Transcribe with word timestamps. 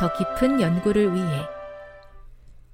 더 0.00 0.10
깊은 0.14 0.62
연구를 0.62 1.14
위해 1.14 1.42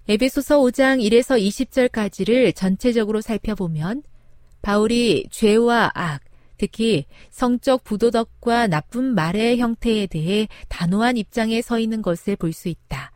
에베소서 0.07 0.61
5장 0.61 1.03
1에서 1.03 1.37
20절까지를 1.37 2.55
전체적으로 2.55 3.21
살펴보면 3.21 4.05
바울이 4.63 5.27
죄와 5.33 5.91
악, 5.93 6.21
특히 6.57 7.05
성적 7.31 7.83
부도덕과 7.83 8.69
나쁜 8.69 9.17
말의 9.17 9.59
형태에 9.59 10.07
대해 10.07 10.47
단호한 10.69 11.17
입장에 11.17 11.63
서 11.63 11.81
있는 11.81 12.01
것을 12.01 12.37
볼 12.37 12.53
수 12.53 12.69
있다. 12.69 13.11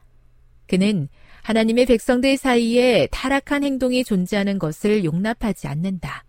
그는 0.66 1.08
하나님의 1.42 1.86
백성들 1.86 2.36
사이에 2.36 3.06
타락한 3.12 3.62
행동이 3.62 4.02
존재하는 4.02 4.58
것을 4.58 5.04
용납하지 5.04 5.68
않는다. 5.68 6.24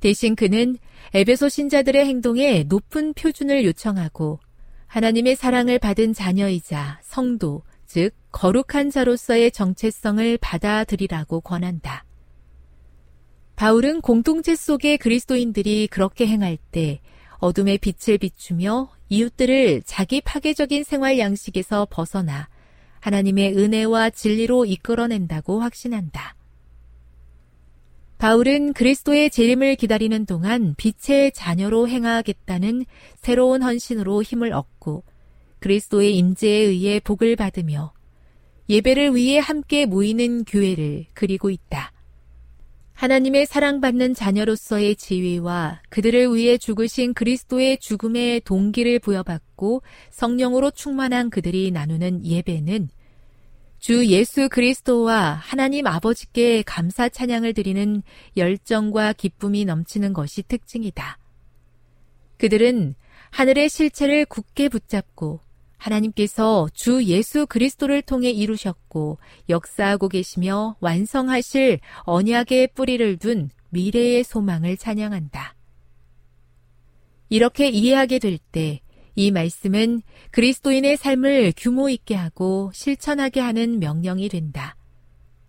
대신 0.00 0.34
그는 0.34 0.76
에베소 1.14 1.48
신자들의 1.48 2.04
행동에 2.04 2.64
높은 2.64 3.14
표준을 3.14 3.64
요청하고 3.66 4.40
하나님의 4.86 5.36
사랑을 5.36 5.78
받은 5.78 6.12
자녀이자 6.12 7.00
성도, 7.02 7.62
즉 7.86 8.10
거룩한 8.32 8.90
자로서의 8.90 9.50
정체성을 9.50 10.38
받아들이라고 10.38 11.40
권한다. 11.40 12.04
바울은 13.56 14.02
공동체 14.02 14.54
속의 14.54 14.98
그리스도인들이 14.98 15.86
그렇게 15.86 16.26
행할 16.26 16.58
때 16.70 17.00
어둠의 17.38 17.78
빛을 17.78 18.18
비추며 18.18 18.90
이웃들을 19.08 19.82
자기 19.84 20.20
파괴적인 20.20 20.84
생활 20.84 21.18
양식에서 21.18 21.86
벗어나 21.90 22.48
하나님의 23.00 23.56
은혜와 23.56 24.10
진리로 24.10 24.64
이끌어낸다고 24.64 25.60
확신한다. 25.60 26.34
바울은 28.18 28.72
그리스도의 28.72 29.28
재림을 29.28 29.76
기다리는 29.76 30.24
동안 30.24 30.74
빛의 30.78 31.32
자녀로 31.32 31.86
행하겠다는 31.88 32.86
새로운 33.16 33.62
헌신으로 33.62 34.22
힘을 34.22 34.54
얻고 34.54 35.04
그리스도의 35.58 36.16
임재에 36.16 36.50
의해 36.50 37.00
복을 37.00 37.36
받으며 37.36 37.92
예배를 38.70 39.14
위해 39.14 39.38
함께 39.38 39.84
모이는 39.84 40.44
교회를 40.44 41.06
그리고 41.12 41.50
있다. 41.50 41.92
하나님의 42.94 43.44
사랑받는 43.44 44.14
자녀로서의 44.14 44.96
지위와 44.96 45.82
그들을 45.90 46.34
위해 46.34 46.56
죽으신 46.56 47.12
그리스도의 47.12 47.78
죽음의 47.78 48.40
동기를 48.40 48.98
부여받고 49.00 49.82
성령으로 50.10 50.70
충만한 50.70 51.28
그들이 51.28 51.70
나누는 51.70 52.24
예배는 52.24 52.88
주 53.86 54.04
예수 54.06 54.48
그리스도와 54.48 55.34
하나님 55.34 55.86
아버지께 55.86 56.62
감사 56.62 57.08
찬양을 57.08 57.54
드리는 57.54 58.02
열정과 58.36 59.12
기쁨이 59.12 59.64
넘치는 59.64 60.12
것이 60.12 60.42
특징이다. 60.42 61.20
그들은 62.36 62.96
하늘의 63.30 63.68
실체를 63.68 64.26
굳게 64.26 64.70
붙잡고 64.70 65.38
하나님께서 65.76 66.66
주 66.74 67.04
예수 67.04 67.46
그리스도를 67.46 68.02
통해 68.02 68.30
이루셨고 68.30 69.18
역사하고 69.48 70.08
계시며 70.08 70.74
완성하실 70.80 71.78
언약의 72.06 72.70
뿌리를 72.74 73.18
둔 73.18 73.50
미래의 73.70 74.24
소망을 74.24 74.76
찬양한다. 74.76 75.54
이렇게 77.28 77.68
이해하게 77.68 78.18
될 78.18 78.38
때 78.50 78.80
이 79.16 79.30
말씀은 79.30 80.02
그리스도인의 80.30 80.98
삶을 80.98 81.54
규모 81.56 81.88
있게 81.88 82.14
하고 82.14 82.70
실천하게 82.74 83.40
하는 83.40 83.80
명령이 83.80 84.28
된다. 84.28 84.76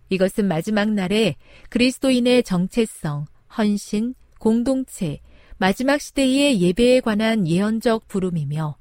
이것은 0.08 0.48
마지막 0.48 0.90
날에 0.90 1.36
그리스도인의 1.68 2.42
정체성, 2.44 3.26
헌신, 3.56 4.14
공동체, 4.38 5.20
마지막 5.58 6.00
시대의 6.00 6.60
예배에 6.62 7.00
관한 7.00 7.46
예언적 7.46 8.08
부름이며 8.08 8.76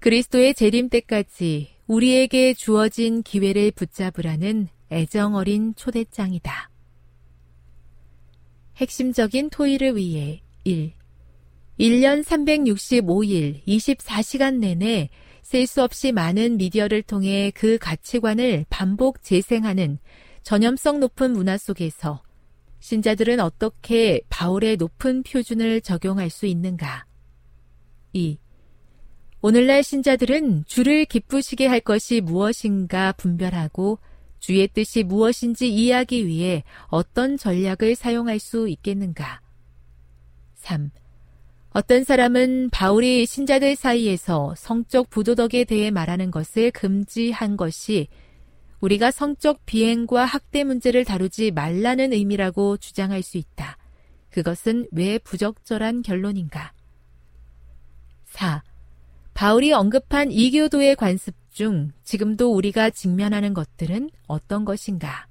그리스도의 0.00 0.54
재림 0.54 0.88
때까지 0.88 1.68
우리에게 1.86 2.54
주어진 2.54 3.22
기회를 3.22 3.70
붙잡으라는 3.70 4.68
애정 4.90 5.36
어린 5.36 5.74
초대장이다. 5.76 6.70
핵심적인 8.76 9.50
토의를 9.50 9.96
위해 9.96 10.42
1. 10.64 10.92
1년 11.78 12.22
365일 12.22 13.64
24시간 13.66 14.58
내내 14.58 15.08
셀 15.42 15.66
수 15.66 15.82
없이 15.82 16.12
많은 16.12 16.56
미디어를 16.56 17.02
통해 17.02 17.52
그 17.54 17.78
가치관을 17.78 18.64
반복 18.70 19.22
재생하는 19.22 19.98
전염성 20.42 21.00
높은 21.00 21.32
문화 21.32 21.58
속에서 21.58 22.22
신자들은 22.80 23.40
어떻게 23.40 24.20
바울의 24.28 24.76
높은 24.76 25.22
표준을 25.22 25.80
적용할 25.80 26.30
수 26.30 26.46
있는가? 26.46 27.06
2. 28.12 28.38
오늘날 29.42 29.82
신자들은 29.82 30.64
주를 30.66 31.04
기쁘시게 31.04 31.66
할 31.66 31.80
것이 31.80 32.20
무엇인가 32.20 33.12
분별하고 33.12 33.98
주의 34.38 34.66
뜻이 34.68 35.02
무엇인지 35.02 35.72
이해하기 35.72 36.26
위해 36.26 36.62
어떤 36.86 37.36
전략을 37.36 37.94
사용할 37.96 38.38
수 38.38 38.68
있겠는가? 38.68 39.40
3. 40.54 40.90
어떤 41.76 42.04
사람은 42.04 42.70
바울이 42.70 43.26
신자들 43.26 43.74
사이에서 43.74 44.54
성적 44.56 45.10
부도덕에 45.10 45.64
대해 45.64 45.90
말하는 45.90 46.30
것을 46.30 46.70
금지한 46.70 47.56
것이 47.56 48.06
우리가 48.78 49.10
성적 49.10 49.66
비행과 49.66 50.24
학대 50.24 50.62
문제를 50.62 51.04
다루지 51.04 51.50
말라는 51.50 52.12
의미라고 52.12 52.76
주장할 52.76 53.24
수 53.24 53.38
있다. 53.38 53.76
그것은 54.30 54.86
왜 54.92 55.18
부적절한 55.18 56.02
결론인가? 56.02 56.72
4. 58.26 58.62
바울이 59.34 59.72
언급한 59.72 60.30
이교도의 60.30 60.94
관습 60.94 61.34
중 61.50 61.90
지금도 62.04 62.54
우리가 62.54 62.90
직면하는 62.90 63.52
것들은 63.52 64.10
어떤 64.28 64.64
것인가? 64.64 65.26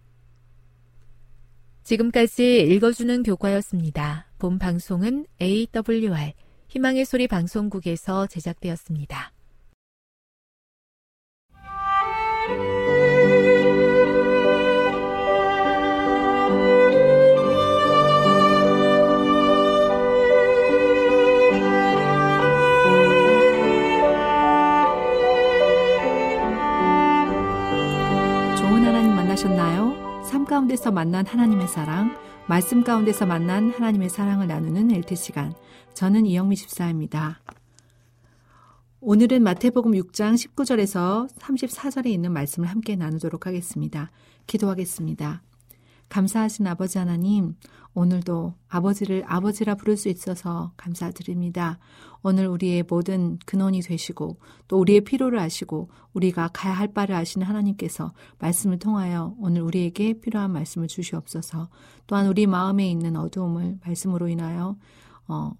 지금까지 1.83 2.63
읽어주는 2.63 3.23
교과였습니다. 3.23 4.27
본 4.43 4.59
방송은 4.59 5.25
AWR 5.41 6.33
희망의 6.67 7.05
소리 7.05 7.29
방송국에서 7.29 8.27
제작되었습니다. 8.27 9.31
삶 30.25 30.45
가운데서 30.45 30.91
만난 30.91 31.25
하나님의 31.25 31.67
사랑, 31.67 32.17
말씀 32.45 32.83
가운데서 32.83 33.25
만난 33.25 33.71
하나님의 33.71 34.09
사랑을 34.09 34.47
나누는 34.47 34.91
엘트 34.91 35.15
시간. 35.15 35.53
저는 35.93 36.25
이영미 36.25 36.57
집사입니다. 36.57 37.39
오늘은 38.99 39.43
마태복음 39.43 39.93
6장 39.93 40.35
19절에서 40.35 41.33
34절에 41.37 42.07
있는 42.07 42.33
말씀을 42.33 42.69
함께 42.69 42.97
나누도록 42.97 43.47
하겠습니다. 43.47 44.11
기도하겠습니다. 44.47 45.41
감사하신 46.13 46.67
아버지 46.67 46.99
하나님, 46.99 47.55
오늘도 47.95 48.53
아버지를 48.69 49.23
아버지라 49.25 49.73
부를 49.73 49.97
수 49.97 50.09
있어서 50.09 50.71
감사드립니다. 50.77 51.79
오늘 52.21 52.45
우리의 52.45 52.83
모든 52.87 53.39
근원이 53.47 53.81
되시고 53.81 54.37
또 54.67 54.79
우리의 54.79 55.01
필요를 55.01 55.39
아시고 55.39 55.89
우리가 56.13 56.51
가야 56.53 56.73
할 56.73 56.93
바를 56.93 57.15
아시는 57.15 57.47
하나님께서 57.47 58.13
말씀을 58.37 58.77
통하여 58.77 59.33
오늘 59.39 59.63
우리에게 59.63 60.19
필요한 60.21 60.51
말씀을 60.51 60.87
주시옵소서. 60.87 61.69
또한 62.05 62.27
우리 62.27 62.45
마음에 62.45 62.87
있는 62.87 63.15
어두움을 63.15 63.79
말씀으로 63.83 64.27
인하여 64.27 64.77
어, 65.27 65.53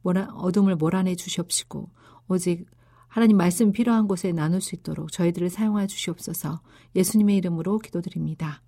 몰아, 0.00 0.30
어둠을 0.32 0.76
몰아내 0.76 1.14
주시옵시고 1.14 1.90
오직 2.28 2.64
하나님 3.06 3.36
말씀 3.36 3.70
필요한 3.70 4.08
곳에 4.08 4.32
나눌 4.32 4.62
수 4.62 4.76
있도록 4.76 5.12
저희들을 5.12 5.50
사용하여 5.50 5.88
주시옵소서. 5.88 6.62
예수님의 6.96 7.36
이름으로 7.36 7.80
기도드립니다. 7.80 8.62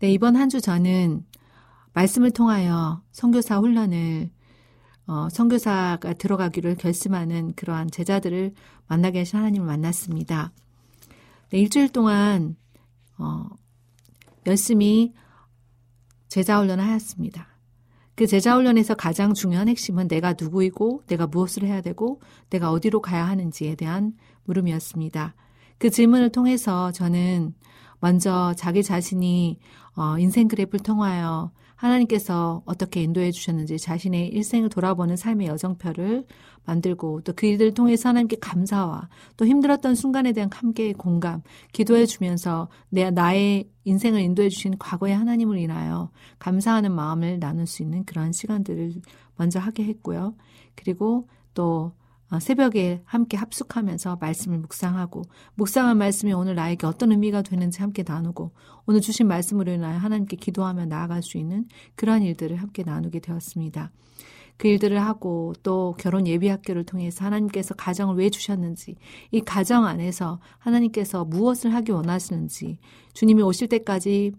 네, 0.00 0.10
이번 0.12 0.34
한 0.34 0.48
주 0.48 0.62
저는 0.62 1.26
말씀을 1.92 2.30
통하여 2.30 3.02
선교사 3.12 3.58
훈련을 3.58 4.30
어, 5.06 5.28
선교사가 5.28 6.14
들어가기를 6.14 6.76
결심하는 6.76 7.52
그러한 7.54 7.90
제자들을 7.90 8.54
만나게 8.86 9.18
하신 9.18 9.40
하나님을 9.40 9.66
만났습니다. 9.66 10.52
네, 11.50 11.58
일주일 11.58 11.90
동안 11.90 12.56
어, 13.18 13.46
열심히 14.46 15.12
제자 16.28 16.58
훈련을 16.58 16.82
하였습니다. 16.82 17.48
그 18.14 18.26
제자 18.26 18.54
훈련에서 18.54 18.94
가장 18.94 19.34
중요한 19.34 19.68
핵심은 19.68 20.08
내가 20.08 20.34
누구이고 20.38 21.02
내가 21.08 21.26
무엇을 21.26 21.64
해야 21.64 21.82
되고 21.82 22.22
내가 22.48 22.70
어디로 22.70 23.02
가야 23.02 23.28
하는지에 23.28 23.74
대한 23.74 24.14
물음이었습니다. 24.44 25.34
그 25.76 25.90
질문을 25.90 26.32
통해서 26.32 26.90
저는 26.92 27.52
먼저 28.00 28.54
자기 28.56 28.82
자신이 28.82 29.58
어, 29.96 30.18
인생 30.18 30.48
그래프를 30.48 30.82
통하여 30.82 31.50
하나님께서 31.76 32.62
어떻게 32.66 33.02
인도해 33.02 33.30
주셨는지 33.30 33.78
자신의 33.78 34.28
일생을 34.28 34.68
돌아보는 34.68 35.16
삶의 35.16 35.46
여정표를 35.46 36.26
만들고 36.66 37.22
또 37.22 37.32
그 37.32 37.46
일들을 37.46 37.72
통해서 37.72 38.10
하나님께 38.10 38.36
감사와 38.38 39.08
또 39.38 39.46
힘들었던 39.46 39.94
순간에 39.94 40.32
대한 40.32 40.50
함께의 40.52 40.92
공감, 40.92 41.42
기도해 41.72 42.04
주면서 42.04 42.68
내 42.90 43.10
나의 43.10 43.70
인생을 43.84 44.20
인도해 44.20 44.50
주신 44.50 44.76
과거의 44.78 45.14
하나님을 45.16 45.58
인하여 45.58 46.10
감사하는 46.38 46.92
마음을 46.92 47.40
나눌 47.40 47.66
수 47.66 47.82
있는 47.82 48.04
그런 48.04 48.32
시간들을 48.32 48.92
먼저 49.36 49.58
하게 49.58 49.84
했고요. 49.84 50.34
그리고 50.74 51.28
또 51.54 51.92
어, 51.92 51.99
새벽에 52.38 53.02
함께 53.04 53.36
합숙하면서 53.36 54.18
말씀을 54.20 54.58
묵상하고 54.58 55.22
묵상한 55.54 55.98
말씀이 55.98 56.32
오늘 56.32 56.54
나에게 56.54 56.86
어떤 56.86 57.10
의미가 57.10 57.42
되는지 57.42 57.80
함께 57.80 58.04
나누고 58.06 58.52
오늘 58.86 59.00
주신 59.00 59.26
말씀으로 59.26 59.72
인하여 59.72 59.98
하나님께 59.98 60.36
기도하며 60.36 60.86
나아갈 60.86 61.22
수 61.22 61.38
있는 61.38 61.66
그러한 61.96 62.22
일들을 62.22 62.56
함께 62.56 62.84
나누게 62.84 63.18
되었습니다. 63.20 63.90
그 64.60 64.68
일들을 64.68 65.00
하고 65.00 65.54
또 65.62 65.94
결혼 65.98 66.26
예비 66.26 66.46
학교를 66.48 66.84
통해서 66.84 67.24
하나님께서 67.24 67.74
가정을 67.74 68.16
왜 68.16 68.28
주셨는지 68.28 68.96
이 69.30 69.40
가정 69.40 69.86
안에서 69.86 70.38
하나님께서 70.58 71.24
무엇을 71.24 71.74
하기 71.74 71.92
원하시는지 71.92 72.78
주님이 73.14 73.42
오실 73.42 73.68
때까지 73.68 74.32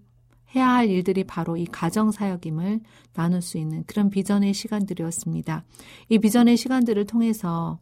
해야 0.56 0.70
할 0.70 0.90
일들이 0.90 1.24
바로 1.24 1.58
이 1.58 1.66
가정 1.66 2.12
사역임을 2.12 2.82
나눌 3.14 3.42
수 3.42 3.58
있는 3.58 3.84
그런 3.86 4.10
비전의 4.10 4.54
시간들이었습니다. 4.54 5.64
이 6.10 6.20
비전의 6.20 6.58
시간들을 6.58 7.06
통해서 7.06 7.80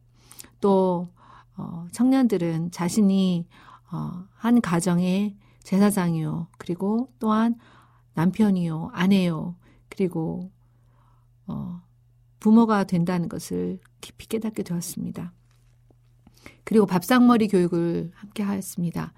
또 0.62 1.10
어, 1.58 1.88
청년들은 1.92 2.72
자신이 2.72 3.48
어, 3.92 4.24
한 4.36 4.62
가정의 4.62 5.36
제사장이요, 5.64 6.48
그리고 6.58 7.12
또한 7.20 7.56
남편이요, 8.14 8.92
아내요, 8.94 9.56
그리고 9.90 10.52
어, 11.48 11.82
부모가 12.40 12.86
된다는 12.86 13.28
것을 13.28 13.80
깊이 14.02 14.28
깨닫게 14.28 14.64
되었습니다. 14.64 15.34
그리고 16.64 16.86
밥상머리 16.86 17.48
교육을 17.48 18.12
함께 18.14 18.44
하였습니다. 18.44 19.14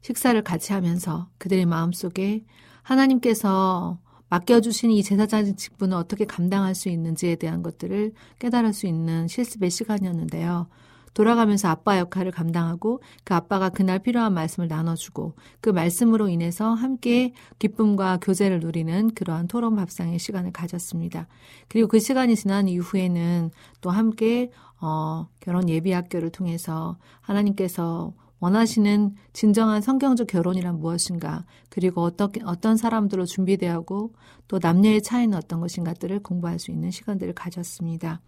식사를 0.00 0.40
같이 0.42 0.72
하면서 0.72 1.28
그들의 1.38 1.66
마음속에 1.66 2.44
하나님께서 2.88 3.98
맡겨주신 4.30 4.90
이 4.90 5.02
제사장 5.02 5.56
직분을 5.56 5.96
어떻게 5.96 6.24
감당할 6.24 6.74
수 6.74 6.88
있는지에 6.88 7.36
대한 7.36 7.62
것들을 7.62 8.12
깨달을 8.38 8.72
수 8.72 8.86
있는 8.86 9.28
실습의 9.28 9.70
시간이었는데요. 9.70 10.68
돌아가면서 11.14 11.68
아빠 11.68 11.98
역할을 11.98 12.30
감당하고 12.30 13.02
그 13.24 13.34
아빠가 13.34 13.70
그날 13.70 13.98
필요한 13.98 14.34
말씀을 14.34 14.68
나눠주고 14.68 15.34
그 15.60 15.70
말씀으로 15.70 16.28
인해서 16.28 16.72
함께 16.74 17.32
기쁨과 17.58 18.18
교제를 18.22 18.60
누리는 18.60 19.14
그러한 19.14 19.48
토론 19.48 19.74
밥상의 19.76 20.18
시간을 20.18 20.52
가졌습니다. 20.52 21.26
그리고 21.68 21.88
그 21.88 21.98
시간이 21.98 22.36
지난 22.36 22.68
이후에는 22.68 23.50
또 23.80 23.90
함께 23.90 24.50
어, 24.80 25.26
결혼 25.40 25.68
예비 25.68 25.92
학교를 25.92 26.30
통해서 26.30 26.98
하나님께서 27.20 28.12
원하시는 28.40 29.14
진정한 29.32 29.80
성경적 29.82 30.26
결혼이란 30.28 30.78
무엇인가, 30.78 31.44
그리고 31.68 32.02
어떻게, 32.02 32.40
어떤 32.44 32.76
사람들로 32.76 33.24
준비되고 33.26 34.14
또 34.46 34.58
남녀의 34.60 35.02
차이는 35.02 35.36
어떤 35.36 35.60
것인가들을 35.60 36.20
공부할 36.20 36.58
수 36.58 36.70
있는 36.70 36.90
시간들을 36.90 37.34
가졌습니다. 37.34 38.20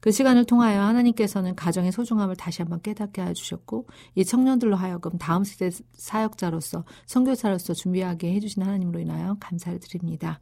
그 0.00 0.10
시간을 0.10 0.46
통하여 0.46 0.82
하나님께서는 0.82 1.54
가정의 1.54 1.92
소중함을 1.92 2.34
다시 2.34 2.60
한번 2.60 2.80
깨닫게 2.80 3.22
해주셨고, 3.22 3.86
이 4.16 4.24
청년들로 4.24 4.74
하여금 4.74 5.16
다음 5.16 5.44
세대 5.44 5.70
사역자로서, 5.92 6.84
선교사로서 7.06 7.74
준비하게 7.74 8.34
해주신 8.34 8.64
하나님으로 8.64 8.98
인하여 8.98 9.36
감사를 9.38 9.78
드립니다. 9.78 10.40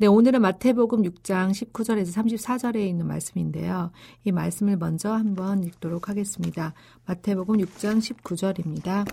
네, 0.00 0.06
오늘은 0.06 0.40
마태복음 0.40 1.02
6장 1.02 1.50
19절에서 1.50 2.24
34절에 2.24 2.76
있는 2.76 3.06
말씀인데요. 3.06 3.90
이 4.24 4.32
말씀을 4.32 4.78
먼저 4.78 5.12
한번 5.12 5.62
읽도록 5.62 6.08
하겠습니다. 6.08 6.72
마태복음 7.04 7.58
6장 7.58 7.98
19절입니다. 7.98 9.06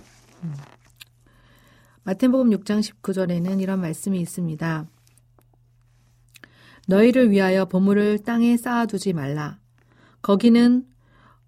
음. 0.45 0.53
마태복음 2.03 2.51
6장 2.51 2.79
19절에는 2.79 3.61
이런 3.61 3.81
말씀이 3.81 4.17
있습니다. 4.21 4.87
너희를 6.87 7.31
위하여 7.31 7.65
보물을 7.65 8.19
땅에 8.19 8.55
쌓아두지 8.55 9.11
말라. 9.11 9.59
거기는 10.21 10.87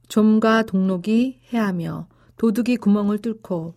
좀과 0.09 0.63
동록이 0.63 1.39
해하며 1.53 2.09
도둑이 2.35 2.75
구멍을 2.75 3.19
뚫고 3.19 3.73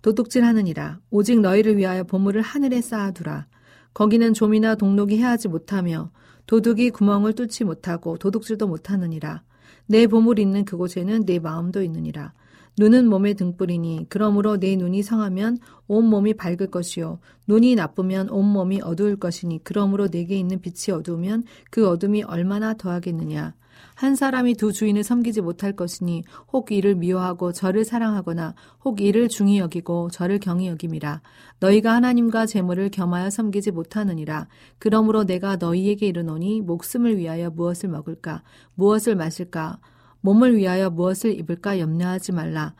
도둑질하느니라. 0.00 1.00
오직 1.10 1.38
너희를 1.38 1.76
위하여 1.76 2.04
보물을 2.04 2.40
하늘에 2.40 2.80
쌓아두라. 2.80 3.46
거기는 3.96 4.34
좀이나 4.34 4.74
동록이 4.74 5.16
해하지 5.16 5.48
못하며 5.48 6.10
도둑이 6.46 6.90
구멍을 6.90 7.32
뚫지 7.32 7.64
못하고 7.64 8.18
도둑질도 8.18 8.66
못하느니라. 8.66 9.42
내 9.86 10.06
보물 10.06 10.38
있는 10.38 10.66
그곳에는 10.66 11.24
내 11.24 11.38
마음도 11.38 11.82
있느니라. 11.82 12.34
눈은 12.78 13.08
몸의 13.08 13.36
등불이니 13.36 14.08
그러므로 14.10 14.58
내 14.58 14.76
눈이 14.76 15.02
성하면 15.02 15.56
온 15.86 16.04
몸이 16.10 16.34
밝을 16.34 16.66
것이요 16.70 17.20
눈이 17.48 17.74
나쁘면 17.74 18.28
온 18.28 18.44
몸이 18.44 18.82
어두울 18.82 19.16
것이니 19.16 19.60
그러므로 19.64 20.08
내게 20.08 20.36
있는 20.36 20.60
빛이 20.60 20.94
어두우면 20.94 21.44
그 21.70 21.88
어둠이 21.88 22.22
얼마나 22.24 22.74
더하겠느냐 22.74 23.54
한 23.96 24.14
사람이 24.14 24.56
두 24.56 24.72
주인을 24.72 25.02
섬기지 25.02 25.40
못할 25.40 25.72
것이니 25.72 26.22
혹 26.52 26.70
이를 26.70 26.94
미워하고 26.94 27.52
저를 27.52 27.86
사랑하거나 27.86 28.54
혹 28.84 29.00
이를 29.00 29.28
중히 29.28 29.58
여기고 29.58 30.10
저를 30.10 30.38
경히 30.38 30.68
여김이라 30.68 31.22
너희가 31.60 31.94
하나님과 31.94 32.44
재물을 32.44 32.90
겸하여 32.90 33.30
섬기지 33.30 33.70
못하느니라. 33.70 34.48
그러므로 34.78 35.24
내가 35.24 35.56
너희에게 35.56 36.08
이르노니 36.08 36.60
목숨을 36.60 37.16
위하여 37.16 37.48
무엇을 37.48 37.88
먹을까? 37.88 38.42
무엇을 38.74 39.16
마실까? 39.16 39.80
몸을 40.20 40.56
위하여 40.56 40.90
무엇을 40.90 41.32
입을까? 41.38 41.80
염려하지 41.80 42.32
말라. 42.32 42.74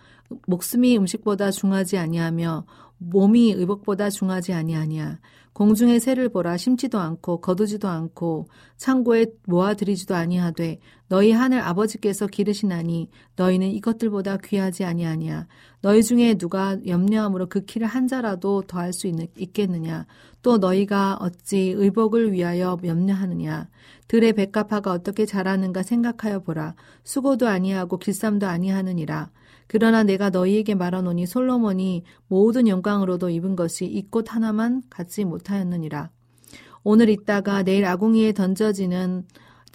목숨이 0.46 0.98
음식보다 0.98 1.50
중하지 1.50 1.96
아니하며 1.96 2.66
몸이 2.98 3.52
의복보다 3.52 4.10
중하지 4.10 4.52
아니하니야. 4.52 5.18
공중의 5.56 6.00
새를 6.00 6.28
보라. 6.28 6.58
심지도 6.58 6.98
않고 6.98 7.40
거두지도 7.40 7.88
않고 7.88 8.48
창고에 8.76 9.24
모아들이지도 9.46 10.14
아니하되 10.14 10.80
너희 11.08 11.30
하늘 11.30 11.60
아버지께서 11.60 12.26
기르시나니 12.26 13.08
너희는 13.36 13.68
이것들보다 13.68 14.38
귀하지 14.38 14.84
아니하니야. 14.84 15.46
너희 15.82 16.02
중에 16.02 16.34
누가 16.34 16.76
염려함으로 16.84 17.46
그 17.48 17.64
키를 17.64 17.86
한 17.86 18.08
자라도 18.08 18.62
더할 18.62 18.92
수 18.92 19.06
있, 19.06 19.16
겠느냐 19.52 20.06
또 20.42 20.58
너희가 20.58 21.18
어찌 21.20 21.74
의복을 21.76 22.32
위하여 22.32 22.76
염려하느냐. 22.84 23.68
들의 24.08 24.32
백합화가 24.32 24.92
어떻게 24.92 25.26
자라는가 25.26 25.82
생각하여 25.82 26.40
보라. 26.40 26.74
수고도 27.04 27.48
아니하고 27.48 27.98
길쌈도 27.98 28.46
아니하느니라. 28.46 29.30
그러나 29.68 30.04
내가 30.04 30.30
너희에게 30.30 30.74
말하노니 30.76 31.26
솔로몬이 31.26 32.04
모든 32.28 32.68
영광으로도 32.68 33.30
입은 33.30 33.56
것이 33.56 33.84
이 33.84 34.08
꽃 34.10 34.32
하나만 34.34 34.82
갖지 34.90 35.24
못하였느니라. 35.24 36.10
오늘 36.84 37.08
있다가 37.08 37.64
내일 37.64 37.84
아궁이에 37.84 38.32
던져지는 38.32 39.24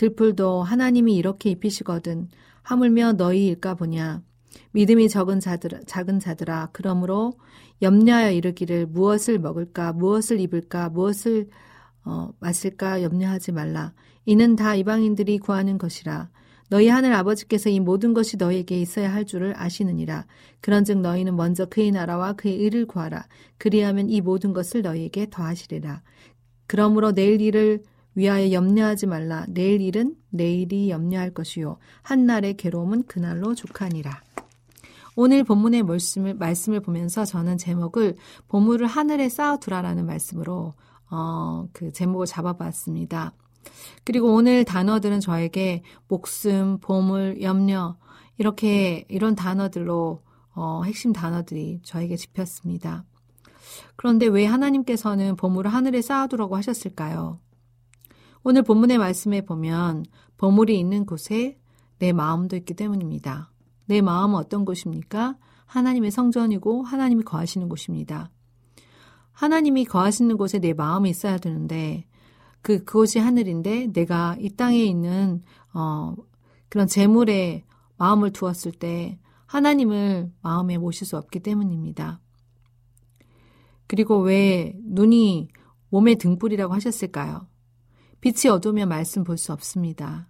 들풀도 0.02 0.64
하나님이 0.64 1.16
이렇게 1.16 1.52
입히시거든. 1.52 2.28
하물며 2.64 3.14
너희일까 3.14 3.76
보냐. 3.76 4.24
믿음이 4.72 5.10
적은 5.10 5.40
자들, 5.40 5.84
작은 5.86 6.20
자들아. 6.20 6.70
그러므로 6.74 7.34
염려하여 7.84 8.32
이르기를 8.32 8.88
무엇을 8.88 9.38
먹을까, 9.38 9.94
무엇을 9.94 10.40
입을까, 10.40 10.90
무엇을 10.90 11.50
어, 12.04 12.32
마실까 12.40 13.04
염려하지 13.04 13.52
말라. 13.52 13.94
이는 14.26 14.56
다 14.56 14.74
이방인들이 14.74 15.38
구하는 15.38 15.78
것이라. 15.78 16.32
너희 16.72 16.88
하늘 16.88 17.14
아버지께서 17.14 17.70
이 17.70 17.80
모든 17.80 18.16
것이 18.16 18.38
너희에게 18.38 18.82
있어야 18.82 19.14
할 19.14 19.26
줄을 19.26 19.54
아시느니라. 19.56 20.26
그런즉 20.62 21.02
너희는 21.02 21.36
먼저 21.36 21.66
그의 21.68 21.92
나라와 21.92 22.34
그의 22.34 22.56
의를 22.56 22.88
구하라. 22.88 23.28
그리하면 23.60 24.10
이 24.10 24.20
모든 24.22 24.52
것을 24.52 24.82
너희에게 24.82 25.28
더하시리라. 25.30 26.02
그러므로 26.66 27.12
내일 27.12 27.40
일을 27.40 27.84
위하여 28.16 28.52
염려하지 28.52 29.08
말라. 29.08 29.46
내일 29.50 29.82
일은 29.82 30.16
내일이 30.30 30.90
염려할 30.90 31.34
것이요. 31.34 31.78
한날의 32.02 32.58
괴로움은 32.58 33.04
그날로 33.04 33.56
족하니라. 33.56 34.22
오늘 35.16 35.44
본문의 35.44 35.84
말씀을, 35.84 36.36
말씀을 36.36 36.80
보면서 36.80 37.26
저는 37.26 37.58
제목을 37.58 38.16
보물을 38.48 38.88
하늘에 38.88 39.30
쌓아두라라는 39.30 40.06
말씀으로 40.06 40.74
어, 41.10 41.68
그 41.74 41.92
제목을 41.92 42.26
잡아봤습니다. 42.26 43.34
그리고 44.04 44.34
오늘 44.34 44.64
단어들은 44.64 45.20
저에게 45.20 45.84
목숨, 46.08 46.80
보물, 46.80 47.42
염려 47.42 47.98
이렇게 48.38 49.06
이런 49.10 49.36
단어들로 49.36 50.24
어, 50.54 50.82
핵심 50.84 51.14
단어들이 51.14 51.82
저에게 51.84 52.16
집혔습니다. 52.16 53.06
그런데 53.96 54.28
왜 54.28 54.46
하나님께서는 54.46 55.36
보물을 55.36 55.72
하늘에 55.72 56.02
쌓아두라고 56.02 56.56
하셨을까요? 56.56 57.40
오늘 58.44 58.64
본문의 58.64 58.98
말씀에 58.98 59.42
보면 59.42 60.06
보물이 60.38 60.78
있는 60.80 61.06
곳에 61.06 61.60
내 62.00 62.12
마음도 62.12 62.56
있기 62.56 62.74
때문입니다. 62.74 63.52
내 63.86 64.02
마음은 64.02 64.36
어떤 64.36 64.66
곳입니까? 64.66 65.38
하나님의 65.66 66.10
성전이고 66.10 66.84
하나님이 66.84 67.24
거하시는 67.24 67.70
곳입니다. 67.70 68.32
하나님이 69.32 69.86
거하시는 69.86 70.36
곳에 70.38 70.60
내 70.60 70.74
마음이 70.74 71.10
있어야 71.12 71.38
되는데 71.38 72.08
그 72.64 72.84
그곳이 72.84 73.20
하늘인데 73.20 73.88
내가 73.94 74.36
이 74.40 74.50
땅에 74.50 74.84
있는 74.84 75.44
어 75.74 76.16
그런 76.70 76.88
재물에 76.88 77.64
마음을 77.98 78.32
두었을 78.32 78.72
때 78.72 79.20
하나님을 79.46 80.32
마음에 80.42 80.78
모실 80.78 81.06
수 81.06 81.18
없기 81.18 81.42
때문입니다. 81.42 82.20
그리고 83.86 84.20
왜 84.20 84.76
눈이 84.84 85.50
몸의 85.90 86.16
등불이라고 86.16 86.74
하셨을까요? 86.74 87.51
빛이 88.22 88.52
어두우면 88.52 88.88
말씀 88.88 89.24
볼 89.24 89.38
수 89.38 89.52
없습니다. 89.52 90.28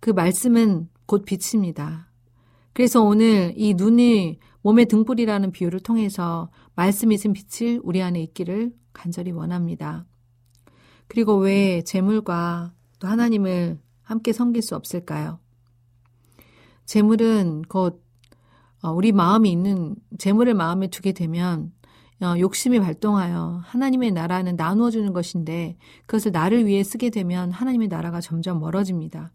그 0.00 0.10
말씀은 0.10 0.88
곧 1.06 1.24
빛입니다. 1.24 2.10
그래서 2.72 3.02
오늘 3.02 3.54
이 3.56 3.74
눈이 3.74 4.38
몸의 4.62 4.86
등불이라는 4.86 5.52
비유를 5.52 5.80
통해서 5.80 6.50
말씀이 6.74 7.16
신 7.18 7.32
빛을 7.32 7.80
우리 7.82 8.02
안에 8.02 8.20
있기를 8.22 8.72
간절히 8.92 9.30
원합니다. 9.32 10.06
그리고 11.08 11.36
왜 11.36 11.82
재물과 11.82 12.72
또 12.98 13.08
하나님을 13.08 13.80
함께 14.02 14.32
섬길 14.32 14.62
수 14.62 14.74
없을까요? 14.76 15.38
재물은 16.84 17.62
곧 17.68 18.02
어, 18.82 18.90
우리 18.90 19.12
마음이 19.12 19.50
있는 19.50 19.94
재물을 20.18 20.52
마음에 20.54 20.88
두게 20.88 21.12
되면 21.12 21.72
어, 21.81 21.81
욕심이 22.38 22.78
발동하여 22.78 23.62
하나님의 23.64 24.12
나라는 24.12 24.54
나누어 24.56 24.90
주는 24.90 25.12
것인데 25.12 25.76
그것을 26.06 26.30
나를 26.30 26.66
위해 26.66 26.84
쓰게 26.84 27.10
되면 27.10 27.50
하나님의 27.50 27.88
나라가 27.88 28.20
점점 28.20 28.60
멀어집니다. 28.60 29.32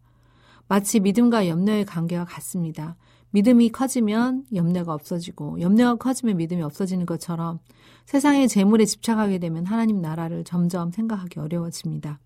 마치 0.67 0.99
믿음과 0.99 1.47
염려의 1.47 1.85
관계와 1.85 2.25
같습니다. 2.25 2.95
믿음이 3.31 3.69
커지면 3.69 4.45
염려가 4.55 4.93
없어지고 4.93 5.59
염려가 5.59 5.95
커지면 5.95 6.37
믿음이 6.37 6.61
없어지는 6.61 7.05
것처럼 7.05 7.59
세상의 8.05 8.47
재물에 8.47 8.85
집착하게 8.85 9.39
되면 9.39 9.65
하나님 9.65 10.01
나라를 10.01 10.45
점점 10.45 10.91
생각하기 10.91 11.39
어려워집니다. 11.39 12.19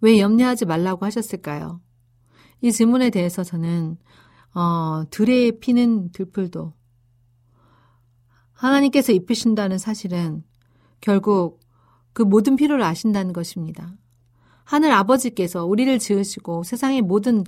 왜 0.00 0.18
염려하지 0.18 0.64
말라고 0.64 1.06
하셨을까요? 1.06 1.80
이 2.60 2.72
질문에 2.72 3.10
대해서 3.10 3.44
저는 3.44 3.98
어, 4.54 5.04
들에 5.10 5.52
피는 5.52 6.10
들풀도 6.10 6.72
하나님께서 8.60 9.12
입히신다는 9.12 9.78
사실은 9.78 10.44
결국 11.00 11.60
그 12.12 12.22
모든 12.22 12.56
필요를 12.56 12.84
아신다는 12.84 13.32
것입니다. 13.32 13.94
하늘 14.64 14.92
아버지께서 14.92 15.64
우리를 15.64 15.98
지으시고 15.98 16.64
세상의 16.64 17.00
모든 17.00 17.44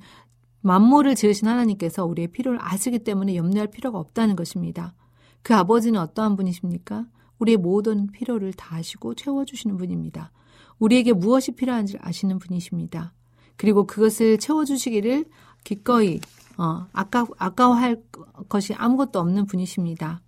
만물을 0.63 1.15
지으신 1.15 1.49
하나님께서 1.49 2.07
우리의 2.07 2.29
필요를 2.29 2.59
아시기 2.63 3.01
때문에 3.01 3.37
염려할 3.37 3.69
필요가 3.69 3.99
없다는 3.99 4.37
것입니다. 4.37 4.95
그 5.43 5.55
아버지는 5.55 6.01
어떠한 6.01 6.37
분이십니까? 6.37 7.07
우리의 7.39 7.59
모든 7.59 8.07
필요를 8.07 8.55
다 8.55 8.77
아시고 8.77 9.15
채워주시는 9.15 9.77
분입니다. 9.77 10.33
우리에게 10.79 11.13
무엇이 11.13 11.53
필요한지 11.53 11.99
아시는 12.01 12.39
분이십니다. 12.39 13.13
그리고 13.57 13.87
그것을 13.87 14.39
채워주시기를 14.39 15.27
기꺼이 15.65 16.21
어, 16.57 16.87
아까 16.93 17.27
아까워할 17.39 18.03
것이 18.49 18.73
아무것도 18.75 19.19
없는 19.19 19.47
분이십니다. 19.47 20.23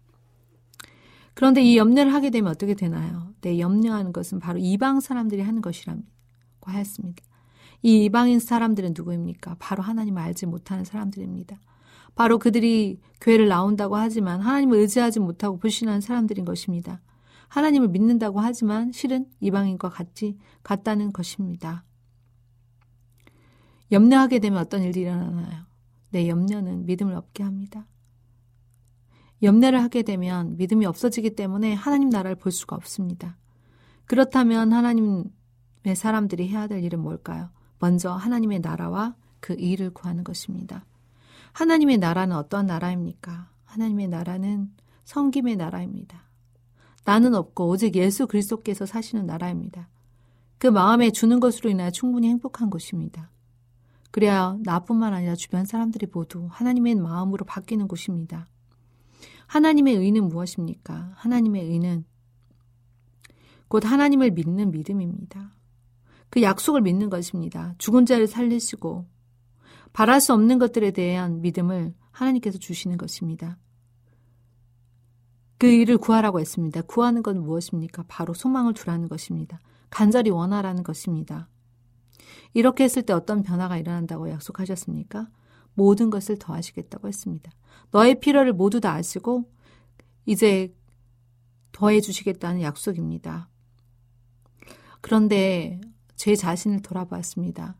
그런데 1.34 1.62
이 1.62 1.76
염려를 1.76 2.12
하게 2.12 2.30
되면 2.30 2.50
어떻게 2.50 2.74
되나요? 2.74 3.34
내 3.40 3.58
염려하는 3.58 4.12
것은 4.12 4.38
바로 4.38 4.58
이방 4.58 5.00
사람들이 5.00 5.42
하는 5.42 5.60
것이라고 5.60 6.02
하였습니다. 6.62 7.22
이 7.82 8.04
이방인 8.04 8.40
사람들은 8.40 8.94
누구입니까? 8.96 9.56
바로 9.58 9.82
하나님을 9.82 10.22
알지 10.22 10.46
못하는 10.46 10.84
사람들입니다. 10.84 11.60
바로 12.14 12.38
그들이 12.38 13.00
교회를 13.20 13.48
나온다고 13.48 13.96
하지만 13.96 14.40
하나님을 14.40 14.78
의지하지 14.78 15.20
못하고 15.20 15.58
불신하는 15.58 16.00
사람들인 16.00 16.44
것입니다. 16.44 17.02
하나님을 17.48 17.88
믿는다고 17.88 18.40
하지만 18.40 18.92
실은 18.92 19.26
이방인과 19.40 19.90
같이 19.90 20.38
같다는 20.62 21.12
것입니다. 21.12 21.84
염려하게 23.92 24.38
되면 24.38 24.60
어떤 24.60 24.82
일들이 24.82 25.02
일어나나요? 25.02 25.64
내 26.10 26.28
염려는 26.28 26.86
믿음을 26.86 27.14
얻게 27.14 27.42
합니다. 27.42 27.86
염려를 29.44 29.82
하게 29.82 30.02
되면 30.02 30.56
믿음이 30.56 30.86
없어지기 30.86 31.34
때문에 31.36 31.74
하나님 31.74 32.08
나라를 32.08 32.36
볼 32.36 32.52
수가 32.52 32.76
없습니다. 32.76 33.36
그렇다면 34.06 34.72
하나님의 34.72 35.24
사람들이 35.94 36.48
해야 36.48 36.66
될 36.66 36.82
일은 36.82 37.00
뭘까요? 37.00 37.50
먼저 37.78 38.12
하나님의 38.12 38.60
나라와 38.60 39.14
그 39.40 39.54
일을 39.54 39.90
구하는 39.90 40.24
것입니다. 40.24 40.84
하나님의 41.52 41.98
나라는 41.98 42.36
어떠한 42.36 42.66
나라입니까? 42.66 43.48
하나님의 43.64 44.08
나라는 44.08 44.72
성김의 45.04 45.56
나라입니다. 45.56 46.24
나는 47.04 47.34
없고 47.34 47.68
오직 47.68 47.96
예수 47.96 48.26
그리스도께서 48.26 48.86
사시는 48.86 49.26
나라입니다. 49.26 49.88
그 50.58 50.66
마음에 50.66 51.10
주는 51.10 51.40
것으로 51.40 51.70
인하여 51.70 51.90
충분히 51.90 52.28
행복한 52.28 52.70
것입니다. 52.70 53.30
그래야 54.10 54.56
나뿐만 54.62 55.12
아니라 55.12 55.34
주변 55.34 55.64
사람들이 55.66 56.06
모두 56.12 56.48
하나님의 56.50 56.94
마음으로 56.94 57.44
바뀌는 57.44 57.88
곳입니다. 57.88 58.46
하나님의 59.46 59.96
의는 59.96 60.28
무엇입니까? 60.28 61.12
하나님의 61.14 61.64
의는 61.64 62.04
곧 63.68 63.84
하나님을 63.84 64.30
믿는 64.30 64.70
믿음입니다. 64.70 65.52
그 66.30 66.42
약속을 66.42 66.80
믿는 66.80 67.10
것입니다. 67.10 67.74
죽은 67.78 68.06
자를 68.06 68.26
살리시고 68.26 69.06
바랄 69.92 70.20
수 70.20 70.32
없는 70.32 70.58
것들에 70.58 70.90
대한 70.90 71.40
믿음을 71.40 71.94
하나님께서 72.10 72.58
주시는 72.58 72.98
것입니다. 72.98 73.58
그 75.58 75.66
일을 75.66 75.98
구하라고 75.98 76.40
했습니다. 76.40 76.82
구하는 76.82 77.22
건 77.22 77.40
무엇입니까? 77.42 78.04
바로 78.08 78.34
소망을 78.34 78.74
두라는 78.74 79.08
것입니다. 79.08 79.60
간절히 79.88 80.30
원하라는 80.30 80.82
것입니다. 80.82 81.48
이렇게 82.52 82.84
했을 82.84 83.02
때 83.02 83.12
어떤 83.12 83.42
변화가 83.42 83.78
일어난다고 83.78 84.30
약속하셨습니까? 84.30 85.28
모든 85.74 86.10
것을 86.10 86.38
더하시겠다고 86.38 87.08
했습니다. 87.08 87.50
너의 87.90 88.20
필요를 88.20 88.52
모두 88.52 88.80
다 88.80 88.92
아시고 88.94 89.50
이제 90.26 90.74
더해 91.72 92.00
주시겠다는 92.00 92.62
약속입니다. 92.62 93.48
그런데 95.00 95.80
제 96.16 96.34
자신을 96.34 96.80
돌아보았습니다. 96.80 97.76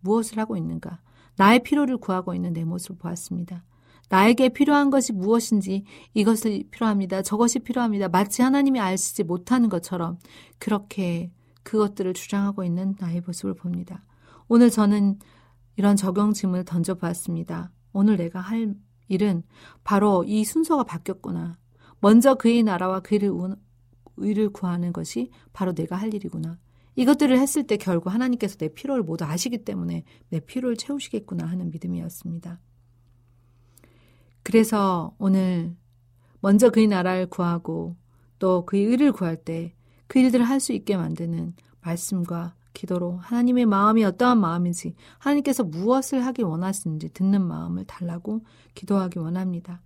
무엇을 0.00 0.38
하고 0.38 0.56
있는가? 0.56 1.00
나의 1.36 1.62
필요를 1.62 1.98
구하고 1.98 2.34
있는 2.34 2.52
내 2.52 2.64
모습을 2.64 2.96
보았습니다. 2.96 3.64
나에게 4.08 4.50
필요한 4.50 4.90
것이 4.90 5.12
무엇인지 5.12 5.84
이것이 6.12 6.68
필요합니다. 6.70 7.22
저것이 7.22 7.60
필요합니다. 7.60 8.08
마치 8.08 8.42
하나님이 8.42 8.78
아시지 8.80 9.24
못하는 9.24 9.68
것처럼 9.68 10.18
그렇게 10.58 11.32
그것들을 11.64 12.14
주장하고 12.14 12.64
있는 12.64 12.94
나의 12.98 13.22
모습을 13.26 13.54
봅니다. 13.54 14.04
오늘 14.46 14.70
저는 14.70 15.18
이런 15.76 15.96
적용짐을 15.96 16.64
던져보았습니다. 16.64 17.70
오늘 17.92 18.16
내가 18.16 18.40
할 18.40 18.74
일은 19.08 19.42
바로 19.82 20.24
이 20.24 20.44
순서가 20.44 20.84
바뀌었구나. 20.84 21.58
먼저 22.00 22.34
그의 22.34 22.62
나라와 22.62 23.00
그의 23.00 23.20
의를 24.16 24.50
구하는 24.50 24.92
것이 24.92 25.30
바로 25.52 25.72
내가 25.72 25.96
할 25.96 26.12
일이구나. 26.14 26.58
이것들을 26.96 27.38
했을 27.38 27.66
때 27.66 27.76
결국 27.76 28.14
하나님께서 28.14 28.56
내 28.56 28.68
필요를 28.68 29.02
모두 29.02 29.24
아시기 29.24 29.64
때문에 29.64 30.04
내 30.28 30.40
필요를 30.40 30.76
채우시겠구나 30.76 31.44
하는 31.44 31.70
믿음이었습니다. 31.70 32.60
그래서 34.42 35.14
오늘 35.18 35.76
먼저 36.40 36.70
그의 36.70 36.86
나라를 36.86 37.26
구하고 37.26 37.96
또 38.38 38.64
그의 38.64 38.84
의를 38.84 39.12
구할 39.12 39.36
때 39.36 39.74
그 40.06 40.18
일들을 40.18 40.44
할 40.48 40.60
수 40.60 40.72
있게 40.72 40.96
만드는 40.96 41.54
말씀과 41.80 42.54
기도로 42.74 43.16
하나님의 43.18 43.66
마음이 43.66 44.04
어떠한 44.04 44.38
마음인지 44.38 44.94
하나님께서 45.18 45.64
무엇을 45.64 46.26
하기 46.26 46.42
원하시는지 46.42 47.10
듣는 47.10 47.40
마음을 47.40 47.84
달라고 47.86 48.44
기도하기 48.74 49.18
원합니다. 49.18 49.80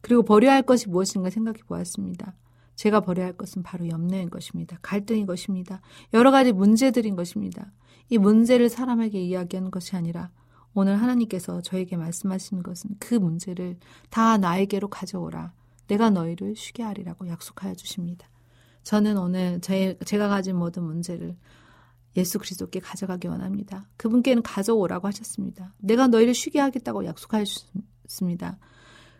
그리고 0.00 0.22
버려야 0.22 0.54
할 0.54 0.62
것이 0.62 0.88
무엇인가 0.88 1.30
생각해 1.30 1.60
보았습니다. 1.66 2.34
제가 2.74 3.00
버려야 3.00 3.26
할 3.26 3.36
것은 3.36 3.62
바로 3.62 3.88
염려인 3.88 4.30
것입니다. 4.30 4.78
갈등인 4.82 5.26
것입니다. 5.26 5.80
여러 6.14 6.30
가지 6.30 6.52
문제들인 6.52 7.16
것입니다. 7.16 7.72
이 8.08 8.18
문제를 8.18 8.68
사람에게 8.68 9.20
이야기하는 9.20 9.70
것이 9.70 9.96
아니라 9.96 10.30
오늘 10.74 11.00
하나님께서 11.00 11.60
저에게 11.60 11.96
말씀하시는 11.96 12.62
것은 12.62 12.90
그 13.00 13.14
문제를 13.14 13.78
다 14.10 14.38
나에게로 14.38 14.88
가져오라. 14.88 15.52
내가 15.88 16.10
너희를 16.10 16.54
쉬게 16.54 16.82
하리라고 16.82 17.26
약속하여 17.26 17.74
주십니다. 17.74 18.28
저는 18.82 19.18
오늘 19.18 19.60
제, 19.60 19.98
제가 20.04 20.28
가진 20.28 20.56
모든 20.56 20.84
문제를 20.84 21.36
예수 22.16 22.38
그리스도께 22.38 22.80
가져가기 22.80 23.28
원합니다. 23.28 23.88
그분께는 23.96 24.42
가져오라고 24.42 25.06
하셨습니다. 25.08 25.74
내가 25.78 26.08
너희를 26.08 26.34
쉬게 26.34 26.58
하겠다고 26.58 27.04
약속하셨습니다. 27.04 28.58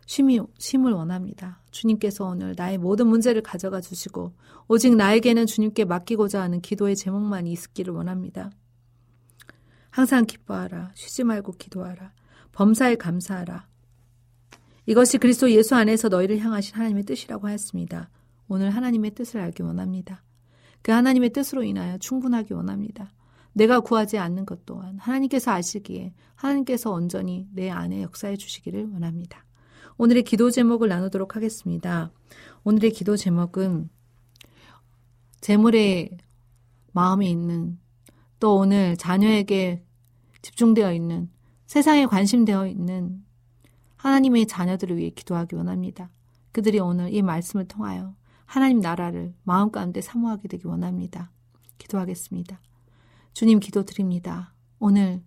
쉼이, 0.07 0.41
쉼을 0.59 0.93
원합니다. 0.93 1.61
주님께서 1.71 2.25
오늘 2.25 2.55
나의 2.57 2.79
모든 2.79 3.07
문제를 3.09 3.43
가져가 3.43 3.81
주시고 3.81 4.33
오직 4.67 4.97
나에게는 4.97 5.47
주님께 5.47 5.85
맡기고자 5.85 6.41
하는 6.41 6.61
기도의 6.61 6.97
제목만 6.97 7.47
있기를 7.47 7.93
원합니다. 7.93 8.51
항상 9.91 10.25
기뻐하라. 10.25 10.93
쉬지 10.95 11.25
말고 11.25 11.53
기도하라. 11.53 12.13
범사에 12.53 12.97
감사하라. 12.97 13.69
이것이 14.87 15.19
그리스도 15.19 15.51
예수 15.51 15.75
안에서 15.75 16.09
너희를 16.09 16.39
향하신 16.39 16.77
하나님의 16.77 17.05
뜻이라고 17.05 17.47
하였습니다. 17.47 18.09
오늘 18.49 18.71
하나님의 18.71 19.13
뜻을 19.13 19.41
알기 19.41 19.63
원합니다. 19.63 20.23
그 20.83 20.93
하나님의 20.93 21.31
뜻으로 21.31 21.63
인하여 21.63 21.99
충분하기 21.99 22.55
원합니다. 22.55 23.13
내가 23.53 23.81
구하지 23.81 24.19
않는 24.19 24.47
것 24.47 24.65
또한 24.65 24.99
하나님께서 24.99 25.51
아시기에 25.53 26.15
하나님께서 26.35 26.91
온전히 26.91 27.49
내 27.53 27.71
안에 27.71 28.03
역사해 28.03 28.37
주시기를 28.37 28.91
원합니다. 28.93 29.45
오늘의 29.97 30.23
기도 30.23 30.51
제목을 30.51 30.89
나누도록 30.89 31.35
하겠습니다. 31.35 32.13
오늘의 32.65 32.93
기도 32.93 33.17
제목은 33.17 33.91
재물에 35.41 36.11
마음이 36.93 37.29
있는 37.29 37.79
또 38.39 38.57
오늘 38.57 38.97
자녀에게 38.97 39.85
집중되어 40.43 40.93
있는 40.93 41.29
세상에 41.67 42.07
관심되어 42.07 42.69
있는 42.69 43.25
하나님의 43.97 44.47
자녀들을 44.47 44.97
위해 44.97 45.11
기도하기 45.11 45.57
원합니다. 45.57 46.11
그들이 46.53 46.79
오늘 46.79 47.13
이 47.13 47.21
말씀을 47.23 47.67
통하여 47.67 48.15
하나님 48.49 48.81
나라를 48.81 49.35
마음 49.45 49.71
가운데 49.71 50.01
사모하게 50.01 50.49
되기 50.49 50.67
원합니다. 50.67 51.31
기도하겠습니다. 51.77 52.59
주님 53.35 53.61
기도 53.61 53.85
드립니다. 53.85 54.55
오늘 54.79 55.23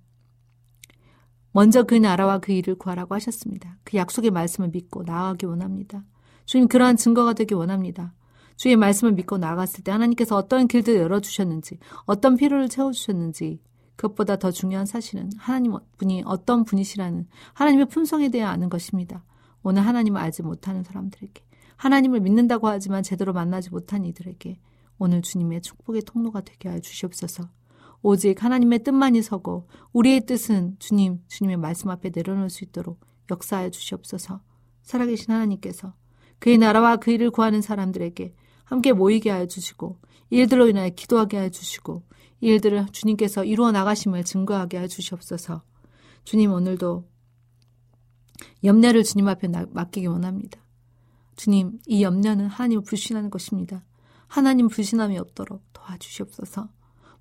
먼저 1.51 1.83
그 1.83 1.93
나라와 1.93 2.39
그 2.39 2.51
일을 2.51 2.75
구하라고 2.79 3.13
하셨습니다. 3.13 3.77
그 3.83 3.95
약속의 3.95 4.31
말씀을 4.31 4.69
믿고 4.69 5.03
나아가기 5.03 5.45
원합니다. 5.45 6.03
주님 6.45 6.67
그러한 6.67 6.97
증거가 6.97 7.33
되기 7.33 7.53
원합니다. 7.53 8.15
주의 8.55 8.75
말씀을 8.75 9.13
믿고 9.13 9.37
나아갔을 9.37 9.83
때 9.83 9.91
하나님께서 9.91 10.35
어떤 10.35 10.67
길들을 10.67 10.99
열어주셨는지, 10.99 11.77
어떤 12.05 12.35
필요를 12.37 12.69
채워주셨는지, 12.69 13.61
그것보다 13.95 14.37
더 14.37 14.49
중요한 14.49 14.87
사실은 14.87 15.29
하나님 15.37 15.75
분이 15.99 16.23
어떤 16.25 16.65
분이시라는 16.65 17.27
하나님의 17.53 17.85
품성에 17.85 18.29
대해 18.29 18.43
아는 18.43 18.69
것입니다. 18.69 19.23
오늘 19.61 19.85
하나님을 19.85 20.19
알지 20.19 20.41
못하는 20.41 20.83
사람들에게, 20.83 21.43
하나님을 21.81 22.19
믿는다고 22.19 22.67
하지만 22.67 23.01
제대로 23.01 23.33
만나지 23.33 23.71
못한 23.71 24.05
이들에게 24.05 24.59
오늘 24.99 25.23
주님의 25.23 25.61
축복의 25.61 26.03
통로가 26.03 26.41
되게 26.41 26.69
하여 26.69 26.79
주시옵소서. 26.79 27.49
오직 28.03 28.43
하나님의 28.43 28.83
뜻만이 28.83 29.23
서고 29.23 29.67
우리의 29.91 30.27
뜻은 30.27 30.75
주님, 30.77 31.23
주님의 31.27 31.57
말씀 31.57 31.89
앞에 31.89 32.11
내려놓을 32.13 32.51
수 32.51 32.63
있도록 32.63 32.99
역사하여 33.31 33.71
주시옵소서. 33.71 34.41
살아계신 34.83 35.33
하나님께서 35.33 35.95
그의 36.37 36.59
나라와 36.59 36.97
그 36.97 37.09
일을 37.09 37.31
구하는 37.31 37.61
사람들에게 37.61 38.35
함께 38.63 38.93
모이게 38.93 39.31
하여 39.31 39.47
주시고 39.47 39.97
일들로 40.29 40.69
인하여 40.69 40.89
기도하게 40.89 41.37
하여 41.37 41.49
주시고 41.49 42.03
일들을 42.41 42.89
주님께서 42.91 43.43
이루어 43.43 43.71
나가심을 43.71 44.23
증거하게 44.23 44.77
하여 44.77 44.87
주시옵소서. 44.87 45.63
주님 46.25 46.51
오늘도 46.51 47.09
염려를 48.63 49.03
주님 49.03 49.27
앞에 49.27 49.47
맡기기 49.47 50.05
원합니다. 50.05 50.61
주님, 51.41 51.79
이 51.87 52.03
염려는 52.03 52.45
하나님을 52.45 52.83
불신하는 52.83 53.31
것입니다. 53.31 53.83
하나님 54.27 54.67
불신함이 54.67 55.17
없도록 55.17 55.63
도와주시옵소서. 55.73 56.69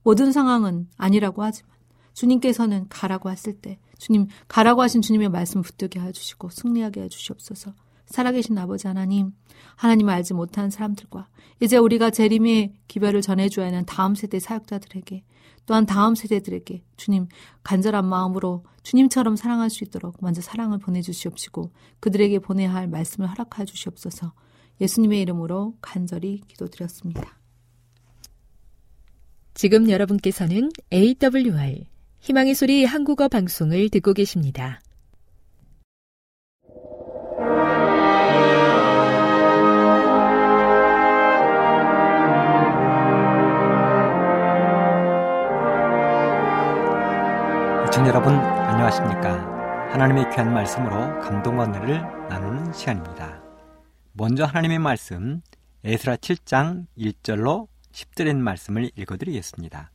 모든 0.03 0.31
상황은 0.31 0.89
아니라고 0.99 1.43
하지만 1.43 1.71
주님께서는 2.13 2.85
가라고 2.91 3.31
했을 3.31 3.55
때 3.55 3.79
주님 3.97 4.27
가라고 4.47 4.83
하신 4.83 5.01
주님의 5.01 5.31
말씀 5.31 5.63
붙들게 5.63 6.01
해 6.01 6.13
주시고 6.13 6.51
승리하게 6.51 7.05
해 7.05 7.09
주시옵소서. 7.09 7.73
살아계신 8.05 8.59
아버지 8.59 8.89
하나님, 8.89 9.33
하나님을 9.77 10.13
알지 10.13 10.35
못하는 10.35 10.69
사람들과 10.69 11.29
이제 11.63 11.79
우리가 11.79 12.11
재림의 12.11 12.75
기별을 12.89 13.23
전해줘야 13.23 13.69
하는 13.69 13.87
다음 13.87 14.15
세대 14.15 14.39
사역자들에게 14.39 15.25
또한 15.67 15.87
다음 15.87 16.15
세대들에게 16.15 16.83
주님 16.97 17.29
간절한 17.63 18.05
마음으로 18.05 18.65
주님처럼 18.83 19.37
사랑할 19.37 19.71
수 19.71 19.85
있도록 19.85 20.17
먼저 20.21 20.41
사랑을 20.41 20.79
보내주시옵시고 20.79 21.73
그들에게 22.01 22.39
보내야 22.41 22.75
할 22.75 22.89
말씀을 22.89 23.29
허락하여 23.31 23.67
주시옵소서 23.67 24.33
예수님의 24.81 25.21
이름으로 25.21 25.77
간절히 25.81 26.41
기도드렸습니다. 26.49 27.39
지금 29.55 29.91
여러분께서는 29.91 30.71
AWR 30.93 31.85
희망의 32.21 32.55
소리 32.55 32.85
한국어 32.85 33.29
방송을 33.29 33.89
듣고 33.91 34.13
계십니다. 34.13 34.81
시청 48.01 48.09
여러분 48.09 48.35
안녕하십니까? 48.35 49.91
하나님의 49.93 50.31
귀한 50.31 50.55
말씀으로 50.55 51.21
감동과 51.21 51.65
은혜를 51.67 52.01
나누는 52.31 52.73
시간입니다. 52.73 53.43
먼저 54.15 54.47
하나님의 54.47 54.79
말씀 54.79 55.43
에스라 55.85 56.17
7장 56.17 56.87
1절로 56.97 57.69
10절의 57.93 58.37
말씀을 58.37 58.91
읽어드리겠습니다. 58.97 59.91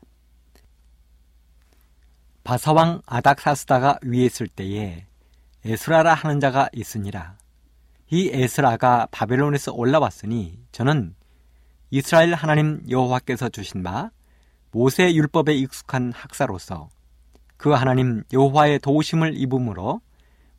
바사왕 2.43 3.01
아닥사스다가 3.07 3.97
위에 4.03 4.25
있을 4.25 4.49
때에 4.49 5.07
에스라라 5.65 6.13
하는 6.13 6.39
자가 6.39 6.69
있으니라. 6.73 7.39
이 8.11 8.29
에스라가 8.31 9.07
바벨론에서 9.09 9.73
올라왔으니 9.73 10.59
저는 10.71 11.15
이스라엘 11.89 12.35
하나님 12.35 12.83
여호와께서 12.87 13.49
주신 13.49 13.81
바 13.81 14.11
모세 14.69 15.11
율법에 15.11 15.55
익숙한 15.55 16.11
학사로서 16.11 16.89
그 17.57 17.71
하나님 17.71 18.23
여호와의 18.31 18.79
도우심을 18.79 19.33
입음으로 19.35 20.01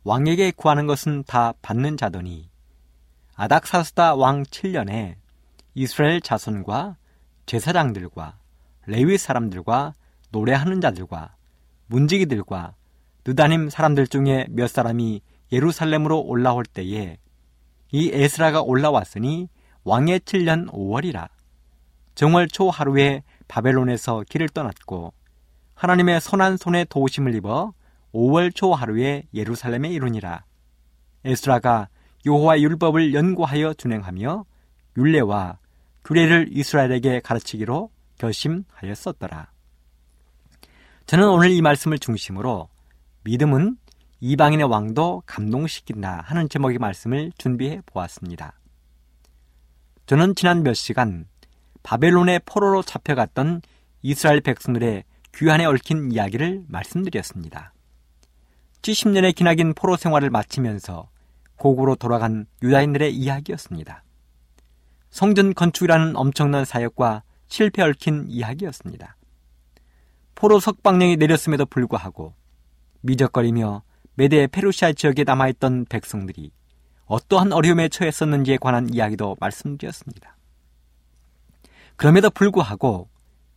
왕에게 0.03 0.51
구하는 0.51 0.87
것은 0.87 1.23
다 1.25 1.53
받는 1.61 1.97
자더니 1.97 2.49
아닥사스다 3.35 4.15
왕 4.15 4.43
7년에 4.43 5.15
이스라엘 5.75 6.21
자손과 6.21 6.97
제사장들과 7.45 8.37
레위 8.87 9.17
사람들과 9.17 9.93
노래하는 10.31 10.81
자들과 10.81 11.35
문지기들과 11.87 12.75
느다님 13.25 13.69
사람들 13.69 14.07
중에 14.07 14.47
몇 14.49 14.69
사람이 14.69 15.21
예루살렘으로 15.51 16.21
올라올 16.21 16.65
때에 16.65 17.17
이 17.91 18.11
에스라가 18.13 18.61
올라왔으니 18.61 19.49
왕의 19.83 20.21
7년 20.21 20.69
5월이라 20.71 21.29
정월 22.15 22.47
초 22.47 22.69
하루에 22.69 23.23
바벨론에서 23.47 24.23
길을 24.29 24.49
떠났고 24.49 25.13
하나님의 25.77 26.19
선한 26.21 26.57
손에 26.57 26.85
도우심을 26.85 27.35
입어 27.35 27.71
5월 28.11 28.53
초 28.53 28.73
하루에 28.73 29.23
예루살렘에 29.31 29.89
이르니라. 29.89 30.43
에스라가 31.23 31.87
여호와 32.25 32.59
율법을 32.59 33.13
연구하여 33.13 33.75
준행하며 33.75 34.45
율례와 34.97 35.59
규례를 36.03 36.49
이스라엘에게 36.51 37.19
가르치기로 37.19 37.91
결심하였었더라. 38.17 39.51
저는 41.05 41.29
오늘 41.29 41.51
이 41.51 41.61
말씀을 41.61 41.99
중심으로 41.99 42.69
믿음은 43.23 43.77
이방인의 44.19 44.67
왕도 44.67 45.23
감동시킨다 45.27 46.23
하는 46.25 46.49
제목의 46.49 46.79
말씀을 46.79 47.31
준비해 47.37 47.81
보았습니다. 47.85 48.53
저는 50.07 50.33
지난 50.33 50.63
몇 50.63 50.73
시간 50.73 51.27
바벨론의 51.83 52.41
포로로 52.45 52.81
잡혀갔던 52.81 53.61
이스라엘 54.01 54.41
백성들의 54.41 55.03
귀환에 55.37 55.65
얽힌 55.65 56.11
이야기를 56.11 56.63
말씀드렸습니다. 56.67 57.71
70년의 58.81 59.35
기나긴 59.35 59.75
포로 59.75 59.95
생활을 59.95 60.31
마치면서 60.31 61.09
고국으로 61.57 61.95
돌아간 61.95 62.47
유다인들의 62.63 63.15
이야기였습니다. 63.15 64.03
성전 65.11 65.53
건축이라는 65.53 66.15
엄청난 66.15 66.65
사역과 66.65 67.21
실패 67.45 67.83
얽힌 67.83 68.25
이야기였습니다. 68.27 69.15
포로 70.33 70.59
석방령이 70.59 71.17
내렸음에도 71.17 71.67
불구하고 71.67 72.33
미적거리며 73.01 73.83
메데 74.15 74.47
페루시아 74.47 74.93
지역에 74.93 75.23
남아있던 75.23 75.85
백성들이 75.85 76.51
어떠한 77.05 77.53
어려움에 77.53 77.89
처했었는지에 77.89 78.57
관한 78.57 78.91
이야기도 78.91 79.37
말씀드렸습니다. 79.39 80.35
그럼에도 81.95 82.31
불구하고 82.31 83.07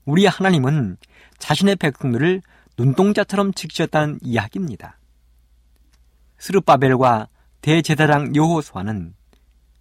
우리 0.05 0.27
하나님은 0.27 0.99
자신의 1.41 1.77
백성들을 1.77 2.43
눈동자처럼 2.79 3.53
지키셨다는 3.53 4.21
이야기입니다. 4.23 4.99
스르바벨과 6.39 7.29
대제사장 7.61 8.37
여호수아는 8.37 9.15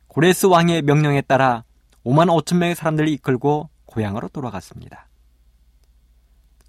고레스 0.07 0.47
왕의 0.47 0.81
명령에 0.81 1.21
따라 1.21 1.63
5만 2.03 2.27
5천 2.27 2.57
명의 2.57 2.75
사람들을 2.75 3.07
이끌고 3.09 3.69
고향으로 3.85 4.29
돌아갔습니다. 4.29 5.07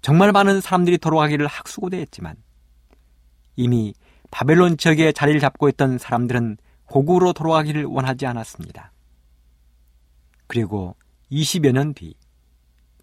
정말 0.01 0.31
많은 0.31 0.61
사람들이 0.61 0.97
돌아가기를 0.99 1.47
학수고대했지만 1.47 2.35
이미 3.55 3.93
바벨론 4.29 4.77
지역에 4.77 5.11
자리를 5.11 5.39
잡고 5.41 5.69
있던 5.69 5.97
사람들은 5.97 6.57
고국으로 6.85 7.33
돌아가기를 7.33 7.85
원하지 7.85 8.25
않았습니다. 8.25 8.91
그리고 10.47 10.95
20여 11.31 11.71
년 11.71 11.93
뒤 11.93 12.13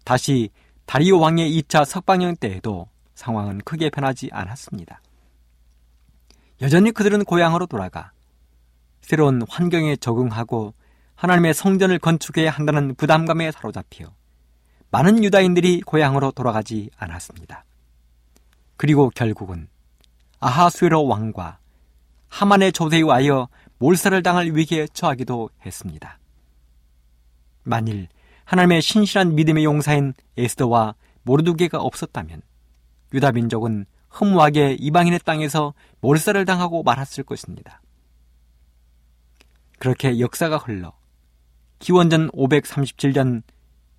다시 0.03 0.49
다리오 0.89 1.19
왕의 1.19 1.51
2차 1.61 1.85
석방령 1.85 2.37
때에도 2.37 2.89
상황은 3.13 3.59
크게 3.59 3.91
변하지 3.91 4.29
않았습니다. 4.31 5.03
여전히 6.61 6.91
그들은 6.91 7.25
고향으로 7.25 7.67
돌아가 7.67 8.11
새로운 8.99 9.43
환경에 9.47 9.95
적응하고 9.97 10.73
하나님의 11.13 11.53
성전을 11.53 11.99
건축해야 11.99 12.49
한다는 12.49 12.95
부담감에 12.95 13.51
사로잡혀 13.51 14.11
많은 14.89 15.23
유다인들이 15.23 15.81
고향으로 15.81 16.31
돌아가지 16.31 16.89
않았습니다. 16.97 17.65
그리고 18.75 19.11
결국은 19.11 19.67
아하수에로 20.39 21.05
왕과 21.05 21.59
하만의 22.29 22.71
조세에 22.71 23.01
와여 23.01 23.47
몰살을 23.77 24.23
당할 24.23 24.47
위기에 24.55 24.87
처하기도 24.87 25.51
했습니다. 25.63 26.17
만일 27.61 28.07
하나님의 28.49 28.81
신실한 28.81 29.35
믿음의 29.35 29.63
용사인 29.63 30.15
에스더와 30.35 30.95
모르두게가 31.21 31.77
없었다면 31.77 32.41
유다 33.13 33.33
민족은 33.33 33.85
허무하게 34.19 34.75
이방인의 34.79 35.19
땅에서 35.23 35.75
몰살을 36.01 36.45
당하고 36.45 36.81
말았을 36.81 37.25
것입니다. 37.25 37.79
그렇게 39.77 40.19
역사가 40.19 40.57
흘러 40.57 40.93
기원전 41.77 42.31
537년 42.31 43.43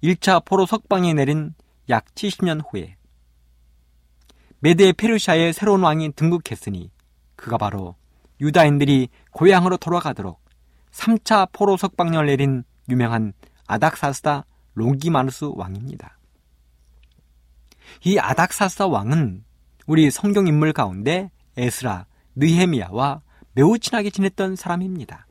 1차 0.02 0.44
포로 0.44 0.66
석방이 0.66 1.14
내린 1.14 1.54
약 1.88 2.06
70년 2.16 2.60
후에 2.68 2.96
메데 4.58 4.92
페르시아의 4.92 5.52
새로운 5.52 5.84
왕이 5.84 6.14
등극했으니 6.16 6.90
그가 7.36 7.56
바로 7.56 7.94
유다인들이 8.40 9.10
고향으로 9.30 9.76
돌아가도록 9.76 10.40
3차 10.90 11.52
포로 11.52 11.76
석방령을 11.76 12.26
내린 12.26 12.64
유명한 12.88 13.32
아닥사스다 13.70 14.46
롱기마누스 14.74 15.52
왕입니다. 15.54 16.18
이 18.04 18.18
아닥사스다 18.18 18.88
왕은 18.88 19.44
우리 19.86 20.10
성경 20.10 20.48
인물 20.48 20.72
가운데 20.72 21.30
에스라, 21.56 22.06
느헤미야와 22.34 23.22
매우 23.52 23.78
친하게 23.78 24.10
지냈던 24.10 24.56
사람입니다. 24.56 25.26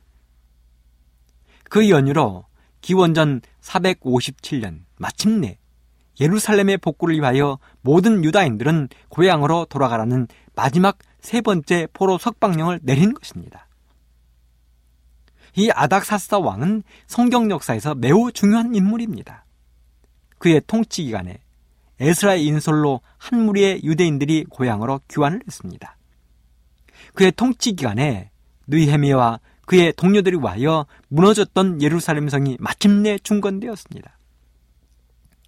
그 1.64 1.90
연유로 1.90 2.46
기원전 2.80 3.42
457년 3.60 4.84
마침내 4.96 5.58
예루살렘의 6.18 6.78
복구를 6.78 7.16
위하여 7.16 7.58
모든 7.82 8.24
유다인들은 8.24 8.88
고향으로 9.10 9.66
돌아가라는 9.66 10.28
마지막 10.54 10.98
세 11.20 11.42
번째 11.42 11.88
포로 11.92 12.16
석방령을 12.16 12.80
내린 12.82 13.12
것입니다. 13.12 13.66
이 15.60 15.70
아닥사스다 15.70 16.38
왕은 16.38 16.82
성경 17.06 17.50
역사에서 17.50 17.94
매우 17.94 18.32
중요한 18.32 18.74
인물입니다. 18.74 19.44
그의 20.38 20.62
통치 20.66 21.04
기간에 21.04 21.38
에스라의 22.00 22.46
인솔로 22.46 23.02
한 23.18 23.44
무리의 23.44 23.82
유대인들이 23.84 24.44
고향으로 24.48 25.02
귀환을 25.08 25.42
했습니다. 25.46 25.98
그의 27.12 27.32
통치 27.32 27.74
기간에 27.74 28.30
느헤미와 28.68 29.40
그의 29.66 29.92
동료들이 29.92 30.36
와여 30.36 30.86
무너졌던 31.08 31.82
예루살렘 31.82 32.30
성이 32.30 32.56
마침내 32.58 33.18
중건되었습니다. 33.18 34.18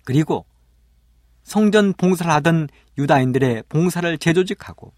그리고 0.05 0.45
성전 1.43 1.95
봉사를 1.95 2.31
하던 2.31 2.69
유다인들의 2.99 3.65
봉사를 3.71 4.19
재조직하고 4.19 4.93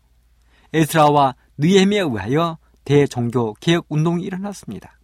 에스라와 0.73 1.37
느헤미에 1.59 2.01
의하여 2.01 2.59
대종교 2.85 3.55
개혁 3.61 3.87
운동이 3.89 4.25
일어났습니다. 4.25 4.99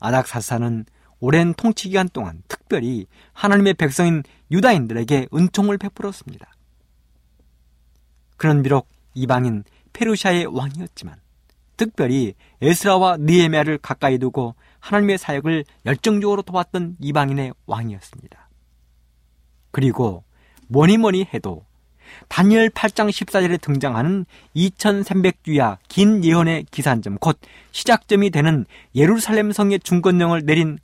아닥사사는 0.00 0.86
오랜 1.20 1.54
통치 1.54 1.88
기간 1.88 2.08
동안 2.08 2.42
특별히 2.48 3.06
하나님의 3.32 3.74
백성인 3.74 4.22
유다인들에게 4.50 5.28
은총을 5.34 5.78
베풀었습니다. 5.78 6.52
그는 8.36 8.62
비록 8.62 8.88
이방인 9.14 9.64
페르시아의 9.92 10.46
왕이었지만 10.46 11.16
특별히 11.76 12.34
에스라와 12.60 13.16
느헤미야를 13.18 13.78
가까이 13.78 14.18
두고 14.18 14.54
하나님의 14.80 15.18
사역을 15.18 15.64
열정적으로 15.86 16.42
도왔던 16.42 16.96
이방인의 17.00 17.54
왕이었습니다. 17.66 18.50
그리고 19.70 20.24
뭐니 20.68 20.98
뭐니 20.98 21.28
해도 21.32 21.64
다니엘 22.28 22.70
8장 22.70 23.08
14절에 23.10 23.60
등장하는 23.60 24.26
2300주야 24.56 25.78
긴 25.88 26.24
예언의 26.24 26.66
기산점 26.70 27.18
곧 27.18 27.38
시작점이 27.72 28.30
되는 28.30 28.66
예루살렘 28.94 29.52
성의 29.52 29.80
중건령을 29.80 30.44
내린 30.44 30.78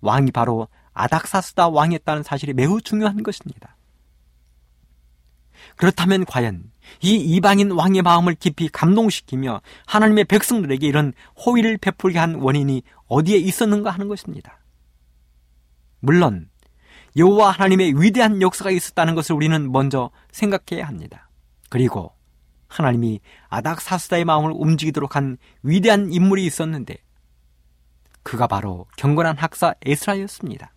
왕이 0.00 0.32
바로 0.32 0.68
아닥사스다 0.94 1.68
왕이었다는 1.68 2.22
사실이 2.22 2.52
매우 2.52 2.80
중요한 2.80 3.22
것입니다. 3.22 3.76
그렇다면 5.76 6.24
과연 6.24 6.70
이 7.00 7.14
이방인 7.14 7.70
왕의 7.70 8.02
마음을 8.02 8.34
깊이 8.34 8.68
감동시키며 8.68 9.60
하나님의 9.86 10.24
백성들에게 10.24 10.86
이런 10.86 11.12
호의를 11.44 11.78
베풀게 11.78 12.18
한 12.18 12.34
원인이 12.34 12.82
어디에 13.06 13.38
있었는가 13.38 13.90
하는 13.90 14.08
것입니다. 14.08 14.58
물론 16.00 16.48
여호와 17.16 17.50
하나님의 17.50 18.00
위대한 18.00 18.40
역사가 18.40 18.70
있었다는 18.70 19.14
것을 19.14 19.34
우리는 19.34 19.70
먼저 19.70 20.10
생각해야 20.30 20.86
합니다. 20.86 21.28
그리고 21.68 22.12
하나님이 22.68 23.20
아닥사스다의 23.48 24.24
마음을 24.24 24.52
움직이도록 24.54 25.16
한 25.16 25.36
위대한 25.62 26.12
인물이 26.12 26.44
있었는데 26.46 26.96
그가 28.22 28.46
바로 28.46 28.86
경건한 28.96 29.36
학사 29.36 29.74
에스라였습니다. 29.84 30.72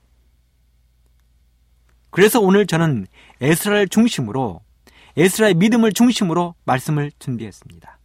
그래서 2.09 2.39
오늘 2.39 2.65
저는 2.65 3.07
에스라를 3.41 3.87
중심으로 3.87 4.61
에스라의 5.17 5.53
믿음을 5.53 5.93
중심으로 5.93 6.55
말씀을 6.65 7.11
준비했습니다. 7.19 7.99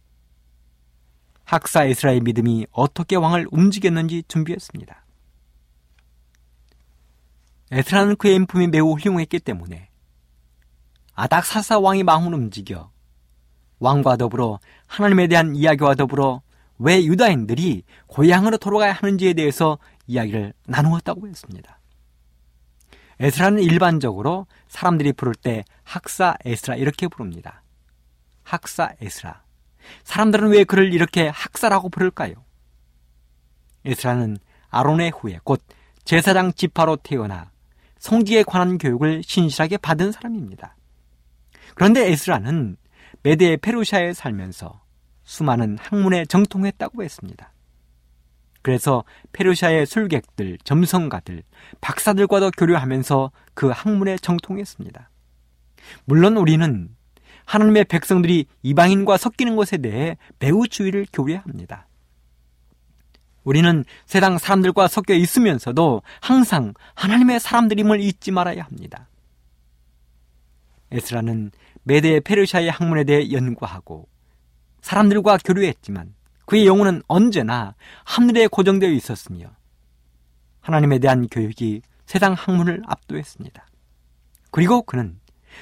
학사 1.43 1.83
에스라의 1.83 2.21
믿음이 2.21 2.67
어떻게 2.71 3.17
왕을 3.17 3.47
움직였는지 3.51 4.23
준비했습니다. 4.27 5.00
에스라는 7.71 8.17
그의 8.17 8.35
인품이 8.35 8.67
매우 8.67 8.93
훌륭했기 8.93 9.39
때문에 9.39 9.89
아닥사사 11.15 11.79
왕의 11.79 12.03
마음을 12.03 12.33
움직여 12.33 12.91
왕과 13.79 14.17
더불어 14.17 14.59
하나님에 14.87 15.27
대한 15.27 15.55
이야기와 15.55 15.95
더불어 15.95 16.41
왜 16.77 17.03
유다인들이 17.03 17.83
고향으로 18.07 18.57
돌아가야 18.57 18.91
하는지에 18.91 19.33
대해서 19.33 19.77
이야기를 20.07 20.53
나누었다고 20.65 21.27
했습니다. 21.27 21.79
에스라는 23.19 23.61
일반적으로 23.61 24.47
사람들이 24.67 25.13
부를 25.13 25.35
때 25.35 25.63
학사 25.83 26.35
에스라 26.43 26.75
이렇게 26.75 27.07
부릅니다. 27.07 27.63
학사 28.43 28.93
에스라. 28.99 29.43
사람들은 30.03 30.49
왜 30.49 30.63
그를 30.63 30.93
이렇게 30.93 31.27
학사라고 31.27 31.89
부를까요? 31.89 32.33
에스라는 33.85 34.37
아론의 34.69 35.11
후에 35.11 35.39
곧 35.43 35.61
제사장 36.03 36.51
지파로 36.53 36.97
태어나 36.97 37.51
성지에 38.01 38.41
관한 38.41 38.79
교육을 38.79 39.21
신실하게 39.23 39.77
받은 39.77 40.11
사람입니다. 40.11 40.75
그런데 41.75 42.11
에스라는 42.11 42.75
메데 43.21 43.57
페루시아에 43.57 44.13
살면서 44.13 44.81
수많은 45.23 45.77
학문에 45.79 46.25
정통했다고 46.25 47.03
했습니다. 47.03 47.53
그래서 48.63 49.03
페르시아의 49.33 49.85
술객들, 49.85 50.57
점성가들, 50.63 51.43
박사들과도 51.79 52.51
교류하면서 52.57 53.31
그 53.53 53.69
학문에 53.69 54.17
정통했습니다. 54.17 55.09
물론 56.05 56.37
우리는 56.37 56.89
하나님의 57.45 57.85
백성들이 57.85 58.47
이방인과 58.63 59.17
섞이는 59.17 59.55
것에 59.55 59.77
대해 59.77 60.17
매우 60.39 60.67
주의를 60.67 61.05
교해야 61.13 61.41
합니다. 61.41 61.87
우리는 63.43 63.83
세상 64.05 64.37
사람들과 64.37 64.87
섞여 64.87 65.13
있으면서도 65.13 66.01
항상 66.19 66.73
하나님의 66.95 67.39
사람들임을 67.39 68.01
잊지 68.01 68.31
말아야 68.31 68.63
합니다. 68.63 69.07
에스라는 70.91 71.51
메데 71.83 72.19
페르시아의 72.19 72.69
학문에 72.69 73.03
대해 73.03 73.31
연구하고 73.31 74.07
사람들과 74.81 75.37
교류했지만 75.37 76.13
그의 76.45 76.67
영혼은 76.67 77.01
언제나 77.07 77.75
하늘에 78.03 78.47
고정되어 78.47 78.89
있었으며 78.91 79.51
하나님에 80.59 80.99
대한 80.99 81.27
교육이 81.27 81.81
세상 82.05 82.33
학문을 82.33 82.81
압도했습니다. 82.85 83.65
그리고 84.51 84.81
그는 84.83 85.19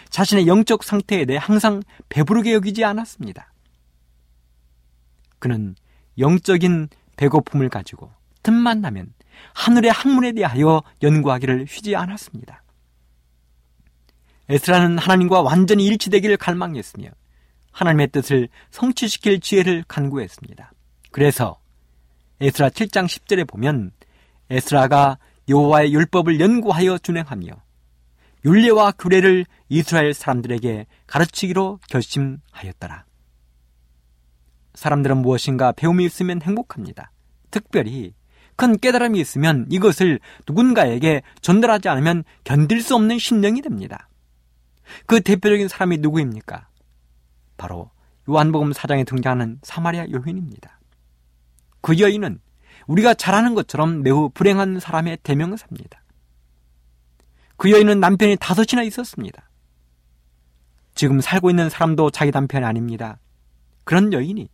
자신의 0.10 0.48
영적 0.48 0.84
상태에 0.84 1.26
대해 1.26 1.40
항상 1.42 1.82
배부르게 2.10 2.54
여기지 2.54 2.84
않았습니다. 2.84 3.54
그는 5.38 5.76
영적인 6.18 6.90
배고픔을 7.20 7.68
가지고 7.68 8.12
틈만 8.44 8.80
나면 8.80 9.14
하늘의 9.54 9.92
학문에 9.92 10.32
대하여 10.32 10.82
연구하기를 11.04 11.68
쉬지 11.68 11.96
않았습니다. 11.96 12.64
에스라는 14.48 14.98
하나님과 14.98 15.42
완전히 15.42 15.86
일치되기를 15.86 16.38
갈망했으며 16.38 17.10
하나님의 17.72 18.08
뜻을 18.08 18.48
성취시킬 18.72 19.42
지혜를 19.42 19.84
간구했습니다. 19.88 20.72
그래서 21.12 21.60
에스라 22.40 22.70
7장 22.70 23.06
10절에 23.06 23.48
보면 23.48 23.92
에스라가 24.50 25.18
여호와의 25.50 25.94
율법을 25.94 26.40
연구하여 26.40 26.98
준행하며 27.00 27.52
율례와 28.46 28.94
규례를 28.94 29.46
이스라엘 29.68 30.14
사람들에게 30.14 30.86
가르치기로 31.06 31.80
결심하였더라. 31.90 33.09
사람들은 34.80 35.18
무엇인가 35.18 35.72
배움이 35.74 36.06
있으면 36.06 36.42
행복합니다. 36.42 37.12
특별히 37.52 38.14
큰 38.56 38.78
깨달음이 38.78 39.20
있으면 39.20 39.66
이것을 39.70 40.20
누군가에게 40.48 41.22
전달하지 41.42 41.90
않으면 41.90 42.24
견딜 42.44 42.82
수 42.82 42.96
없는 42.96 43.20
심령이 43.20 43.62
됩니다. 43.62 44.10
그 45.06 45.22
대표적인 45.22 45.68
사람이 45.68 45.98
누구입니까? 46.00 46.68
바로 47.58 47.92
요한복음 48.30 48.72
4장에 48.72 49.06
등장하는 49.06 49.60
사마리아 49.64 50.08
여인입니다. 50.12 50.80
그 51.82 52.00
여인은 52.00 52.40
우리가 52.88 53.14
잘 53.14 53.36
아는 53.36 53.56
것처럼 53.56 54.02
매우 54.02 54.30
불행한 54.30 54.80
사람의 54.80 55.20
대명사입니다. 55.24 56.04
그 57.58 57.72
여인은 57.72 58.00
남편이 58.00 58.38
다섯이나 58.40 58.84
있었습니다. 58.84 59.50
지금 60.96 61.22
살고 61.22 61.50
있는 61.50 61.70
사람도 61.70 62.10
자기 62.12 62.32
남편이 62.32 62.66
아닙니다. 62.66 63.20
그런 63.84 64.12
여인이 64.12 64.50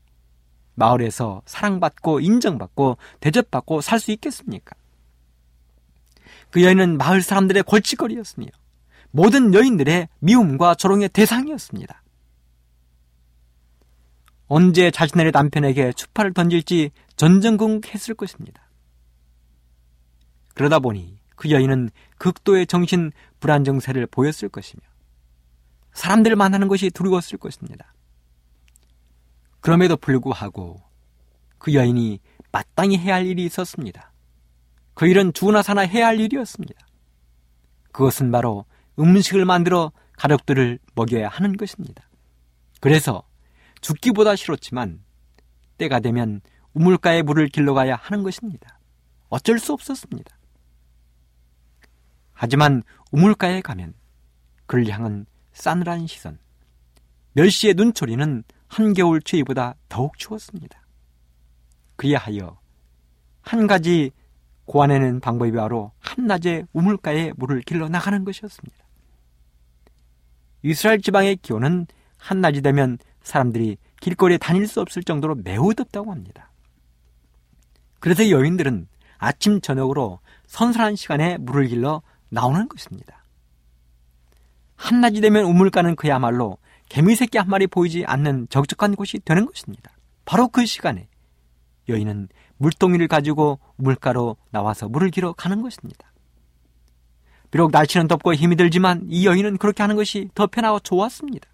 마을에서 0.75 1.41
사랑받고 1.45 2.19
인정받고 2.19 2.97
대접받고 3.19 3.81
살 3.81 3.99
수 3.99 4.11
있겠습니까? 4.11 4.75
그 6.51 6.63
여인은 6.63 6.97
마을 6.97 7.21
사람들의 7.21 7.63
골칫거리였으며 7.63 8.47
모든 9.11 9.53
여인들의 9.53 10.09
미움과 10.19 10.75
조롱의 10.75 11.09
대상이었습니다. 11.09 12.01
언제 14.47 14.91
자신의 14.91 15.31
남편에게 15.31 15.93
추파를 15.93 16.33
던질지 16.33 16.91
전전긍긍했을 17.15 18.13
것입니다. 18.13 18.69
그러다 20.53 20.79
보니 20.79 21.17
그 21.35 21.49
여인은 21.49 21.89
극도의 22.17 22.67
정신 22.67 23.11
불안정세를 23.39 24.07
보였을 24.07 24.49
것이며 24.49 24.81
사람들 25.93 26.35
만나는 26.35 26.67
것이 26.67 26.89
두려웠을 26.89 27.37
것입니다. 27.37 27.94
그럼에도 29.65 29.97
불구하고 29.97 30.79
그 31.57 31.73
여인이 31.73 32.19
마땅히 32.51 32.99
해야 32.99 33.15
할 33.15 33.25
일이 33.25 33.43
있었습니다. 33.45 34.13
그 34.93 35.07
일은 35.07 35.33
죽으나 35.33 35.63
사나 35.63 35.81
해야 35.81 36.05
할 36.05 36.19
일이었습니다. 36.19 36.75
그것은 37.91 38.31
바로 38.31 38.65
음식을 38.99 39.43
만들어 39.43 39.91
가족들을 40.17 40.77
먹여야 40.93 41.29
하는 41.29 41.57
것입니다. 41.57 42.07
그래서 42.79 43.23
죽기보다 43.81 44.35
싫었지만 44.35 45.03
때가 45.79 45.99
되면 45.99 46.41
우물가에 46.75 47.23
물을 47.23 47.47
길러가야 47.47 47.95
하는 47.95 48.21
것입니다. 48.21 48.79
어쩔 49.29 49.57
수 49.57 49.73
없었습니다. 49.73 50.37
하지만 52.33 52.83
우물가에 53.11 53.61
가면 53.61 53.95
그를 54.67 54.87
향한 54.89 55.25
싸늘한 55.53 56.05
시선, 56.05 56.37
멸시의 57.33 57.73
눈초리는 57.73 58.43
한겨울 58.75 59.21
추위보다 59.21 59.75
더욱 59.87 60.17
추웠습니다. 60.17 60.81
그리하여 61.95 62.59
한 63.41 63.67
가지 63.67 64.11
고안해낸 64.65 65.21
방법이 65.21 65.53
바로 65.53 65.93
한낮에 65.99 66.65
우물가에 66.73 67.31
물을 67.37 67.61
길러 67.61 67.87
나가는 67.87 68.25
것이었습니다. 68.25 68.75
이스라엘 70.63 70.99
지방의 70.99 71.37
기온은 71.37 71.87
한낮이 72.17 72.61
되면 72.61 72.97
사람들이 73.21 73.77
길거리에 74.01 74.37
다닐 74.37 74.67
수 74.67 74.81
없을 74.81 75.03
정도로 75.03 75.35
매우 75.35 75.73
덥다고 75.73 76.11
합니다. 76.11 76.51
그래서 78.01 78.29
여인들은 78.29 78.89
아침 79.19 79.61
저녁으로 79.61 80.19
선선한 80.47 80.97
시간에 80.97 81.37
물을 81.37 81.67
길러 81.67 82.01
나오는 82.27 82.67
것입니다. 82.67 83.23
한낮이 84.75 85.21
되면 85.21 85.45
우물가는 85.45 85.95
그야말로 85.95 86.57
개미새끼 86.89 87.37
한 87.37 87.47
마리 87.49 87.67
보이지 87.67 88.05
않는 88.05 88.47
적적한 88.49 88.95
곳이 88.95 89.19
되는 89.19 89.45
것입니다. 89.45 89.91
바로 90.25 90.47
그 90.47 90.65
시간에 90.65 91.07
여인은 91.89 92.29
물동이를 92.57 93.07
가지고 93.07 93.59
우물가로 93.77 94.37
나와서 94.51 94.87
물을 94.87 95.09
길어 95.09 95.33
가는 95.33 95.61
것입니다. 95.61 96.11
비록 97.51 97.71
날씨는 97.71 98.07
덥고 98.07 98.33
힘이 98.33 98.55
들지만 98.55 99.05
이 99.07 99.25
여인은 99.25 99.57
그렇게 99.57 99.83
하는 99.83 99.95
것이 99.95 100.29
더 100.35 100.47
편하고 100.47 100.79
좋았습니다. 100.79 101.47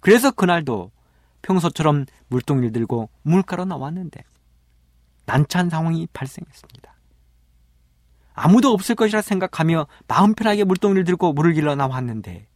그래서 0.00 0.30
그날도 0.30 0.90
평소처럼 1.42 2.06
물동이를 2.28 2.72
들고 2.72 3.10
물가로 3.22 3.64
나왔는데 3.64 4.22
난처한 5.26 5.70
상황이 5.70 6.06
발생했습니다. 6.12 6.94
아무도 8.34 8.72
없을 8.72 8.94
것이라 8.94 9.20
생각하며 9.20 9.86
마음 10.06 10.34
편하게 10.34 10.64
물동이를 10.64 11.04
들고 11.04 11.32
물을 11.32 11.52
길러 11.52 11.74
나왔는데 11.74 12.46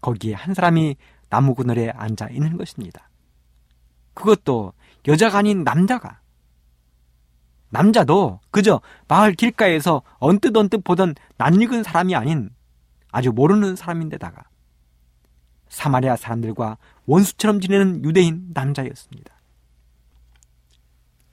거기에 0.00 0.34
한 0.34 0.54
사람이 0.54 0.96
나무 1.32 1.54
그늘에 1.54 1.88
앉아 1.88 2.28
있는 2.28 2.58
것입니다. 2.58 3.08
그것도 4.12 4.74
여자가 5.08 5.38
아닌 5.38 5.64
남자가 5.64 6.20
남자도 7.70 8.40
그저 8.50 8.82
마을 9.08 9.32
길가에서 9.32 10.02
언뜻 10.18 10.54
언뜻 10.54 10.84
보던 10.84 11.14
낯익은 11.38 11.84
사람이 11.84 12.14
아닌 12.14 12.50
아주 13.10 13.32
모르는 13.32 13.76
사람인데다가 13.76 14.44
사마리아 15.70 16.16
사람들과 16.16 16.76
원수처럼 17.06 17.62
지내는 17.62 18.04
유대인 18.04 18.50
남자였습니다. 18.52 19.34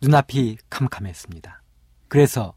눈앞이 0.02 0.60
캄캄했습니다. 0.70 1.62
그래서 2.08 2.54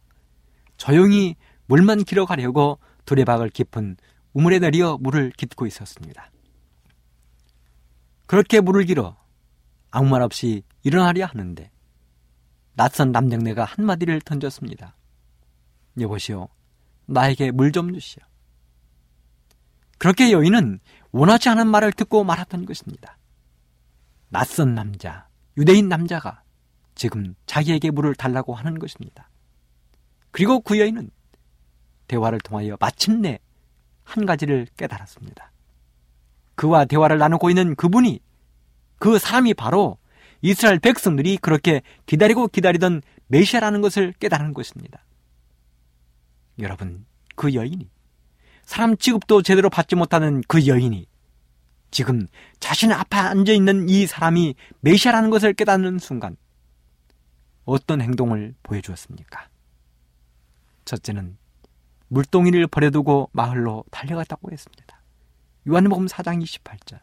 조용히 0.76 1.34
물만 1.66 2.04
길어 2.04 2.24
가려고 2.24 2.78
두레박을 3.04 3.50
깊은 3.50 3.96
우물에 4.32 4.60
내려 4.60 4.96
물을 4.96 5.32
깃고 5.36 5.66
있었습니다. 5.66 6.31
그렇게 8.26 8.60
물을 8.60 8.84
길어 8.84 9.16
아무 9.90 10.08
말 10.08 10.22
없이 10.22 10.62
일어나려 10.82 11.26
하는데 11.26 11.70
낯선 12.74 13.12
남정네가 13.12 13.64
한마디를 13.64 14.20
던졌습니다. 14.22 14.96
여보시오, 16.00 16.48
나에게 17.06 17.50
물 17.50 17.72
좀 17.72 17.92
주시오. 17.92 18.22
그렇게 19.98 20.32
여인은 20.32 20.80
원하지 21.12 21.50
않은 21.50 21.68
말을 21.68 21.92
듣고 21.92 22.24
말았던 22.24 22.64
것입니다. 22.64 23.18
낯선 24.30 24.74
남자, 24.74 25.28
유대인 25.58 25.88
남자가 25.88 26.42
지금 26.94 27.34
자기에게 27.46 27.90
물을 27.90 28.14
달라고 28.14 28.54
하는 28.54 28.78
것입니다. 28.78 29.28
그리고 30.30 30.60
그 30.60 30.80
여인은 30.80 31.10
대화를 32.08 32.40
통하여 32.40 32.76
마침내 32.80 33.38
한 34.02 34.26
가지를 34.26 34.66
깨달았습니다. 34.76 35.51
그와 36.54 36.84
대화를 36.84 37.18
나누고 37.18 37.50
있는 37.50 37.74
그분이 37.74 38.20
그 38.98 39.18
사람이 39.18 39.54
바로 39.54 39.98
이스라엘 40.42 40.78
백성들이 40.78 41.38
그렇게 41.38 41.82
기다리고 42.06 42.48
기다리던 42.48 43.02
메시아라는 43.28 43.80
것을 43.80 44.12
깨달은 44.18 44.52
것입니다. 44.54 45.04
여러분, 46.58 47.06
그 47.34 47.54
여인이 47.54 47.88
사람 48.64 48.96
취급도 48.96 49.42
제대로 49.42 49.70
받지 49.70 49.96
못하는 49.96 50.42
그 50.46 50.66
여인이 50.66 51.06
지금 51.90 52.26
자신 52.58 52.92
앞에 52.92 53.16
앉아 53.16 53.52
있는 53.52 53.88
이 53.88 54.06
사람이 54.06 54.54
메시아라는 54.80 55.30
것을 55.30 55.52
깨닫는 55.52 55.98
순간 55.98 56.36
어떤 57.64 58.00
행동을 58.00 58.54
보여주었습니까? 58.62 59.48
첫째는 60.84 61.36
물동이를 62.08 62.66
버려두고 62.66 63.30
마을로 63.32 63.84
달려갔다고 63.90 64.50
했습니다. 64.50 64.91
요한복음 65.68 66.06
4장 66.06 66.42
28절. 66.42 67.00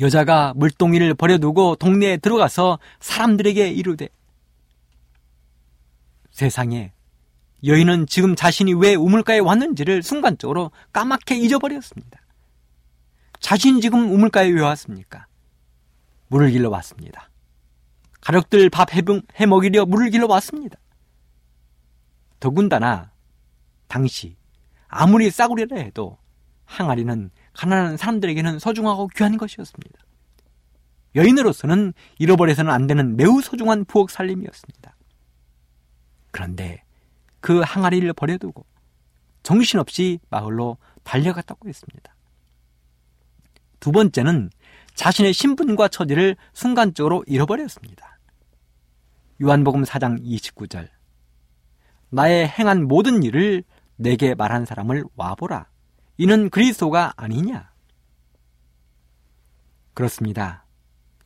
여자가 0.00 0.54
물동이를 0.56 1.14
버려두고 1.14 1.76
동네에 1.76 2.16
들어가서 2.16 2.78
사람들에게 3.00 3.68
이르되 3.68 4.08
세상에 6.30 6.92
여인은 7.64 8.06
지금 8.06 8.34
자신이 8.34 8.74
왜 8.74 8.94
우물가에 8.94 9.38
왔는지를 9.38 10.02
순간적으로 10.02 10.72
까맣게 10.92 11.36
잊어버렸습니다. 11.36 12.20
자신 13.38 13.80
지금 13.80 14.10
우물가에 14.10 14.48
왜 14.48 14.60
왔습니까? 14.62 15.26
물을 16.28 16.50
길러 16.50 16.70
왔습니다. 16.70 17.30
가족들 18.20 18.70
밥 18.70 18.92
해 18.94 19.46
먹이려 19.46 19.84
물을 19.86 20.10
길러 20.10 20.26
왔습니다. 20.26 20.78
더군다나 22.40 23.12
당시 23.86 24.36
아무리 24.88 25.30
싸구려라 25.30 25.76
해도 25.76 26.18
항아리는 26.72 27.30
가난한 27.52 27.96
사람들에게는 27.96 28.58
소중하고 28.58 29.08
귀한 29.08 29.36
것이었습니다. 29.36 29.98
여인으로서는 31.14 31.92
잃어버려서는 32.18 32.72
안 32.72 32.86
되는 32.86 33.16
매우 33.16 33.42
소중한 33.42 33.84
부엌 33.84 34.10
살림이었습니다. 34.10 34.96
그런데 36.30 36.82
그 37.40 37.60
항아리를 37.60 38.10
버려두고 38.14 38.64
정신없이 39.42 40.20
마을로 40.30 40.78
달려갔다고 41.02 41.68
했습니다. 41.68 42.14
두 43.80 43.92
번째는 43.92 44.50
자신의 44.94 45.32
신분과 45.32 45.88
처지를 45.88 46.36
순간적으로 46.52 47.24
잃어버렸습니다. 47.26 48.18
요한복음 49.42 49.82
4장 49.82 50.22
29절 50.24 50.88
나의 52.10 52.46
행한 52.46 52.86
모든 52.86 53.22
일을 53.22 53.64
내게 53.96 54.34
말한 54.34 54.64
사람을 54.64 55.04
와보라. 55.16 55.71
이는 56.16 56.50
그리스도가 56.50 57.12
아니냐? 57.16 57.70
그렇습니다. 59.94 60.64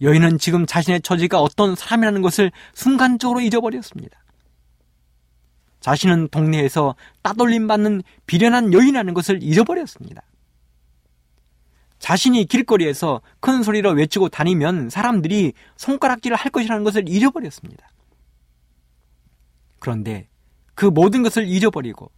여인은 0.00 0.38
지금 0.38 0.66
자신의 0.66 1.02
처지가 1.02 1.40
어떤 1.40 1.74
사람이라는 1.74 2.22
것을 2.22 2.52
순간적으로 2.74 3.40
잊어버렸습니다. 3.40 4.18
자신은 5.80 6.28
동네에서 6.28 6.96
따돌림 7.22 7.66
받는 7.66 8.02
비련한 8.26 8.72
여인이라는 8.72 9.14
것을 9.14 9.42
잊어버렸습니다. 9.42 10.22
자신이 11.98 12.44
길거리에서 12.44 13.22
큰 13.40 13.62
소리로 13.62 13.92
외치고 13.92 14.28
다니면 14.28 14.90
사람들이 14.90 15.54
손가락질을 15.76 16.36
할 16.36 16.50
것이라는 16.50 16.84
것을 16.84 17.08
잊어버렸습니다. 17.08 17.88
그런데 19.78 20.28
그 20.74 20.86
모든 20.86 21.22
것을 21.22 21.46
잊어버리고 21.46 22.10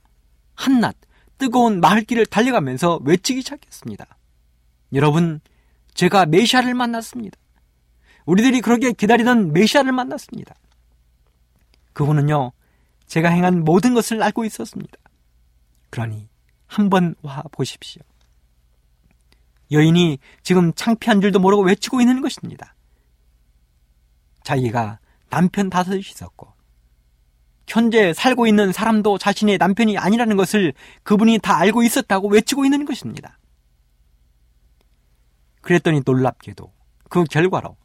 한낮 0.55 0.97
뜨거운 1.39 1.81
마을길을 1.81 2.27
달려가면서 2.27 3.01
외치기 3.05 3.41
시작했습니다. 3.43 4.07
여러분, 4.93 5.41
제가 5.95 6.27
메시아를 6.27 6.75
만났습니다. 6.75 7.39
우리들이 8.27 8.61
그렇게 8.61 8.93
기다리던 8.93 9.53
메시아를 9.53 9.93
만났습니다. 9.93 10.55
그분은요, 11.93 12.53
제가 13.07 13.31
행한 13.31 13.65
모든 13.65 13.95
것을 13.95 14.23
알고 14.23 14.45
있었습니다. 14.45 14.97
그러니 15.91 16.29
한번 16.67 17.15
와 17.23 17.43
보십시오. 17.51 18.03
여인이 19.71 20.19
지금 20.43 20.73
창피한 20.75 21.21
줄도 21.21 21.39
모르고 21.39 21.63
외치고 21.63 22.01
있는 22.01 22.21
것입니다. 22.21 22.75
자기가 24.43 24.99
남편 25.31 25.69
다섯이 25.69 26.01
있었고 26.01 26.58
현재 27.69 28.15
살고 28.15 28.47
있는 28.47 28.73
사람도 28.73 29.19
자신의 29.19 29.59
남편이 29.59 29.99
아니라는 29.99 30.37
것을 30.37 30.73
그분이 31.03 31.39
다 31.41 31.59
알고 31.59 31.83
있었다고 31.83 32.29
외치고 32.29 32.65
있는 32.65 32.85
것입니다. 32.85 33.39
그랬더니 35.61 36.01
놀랍게도 36.05 36.73
그 37.11 37.25
결과로 37.25 37.77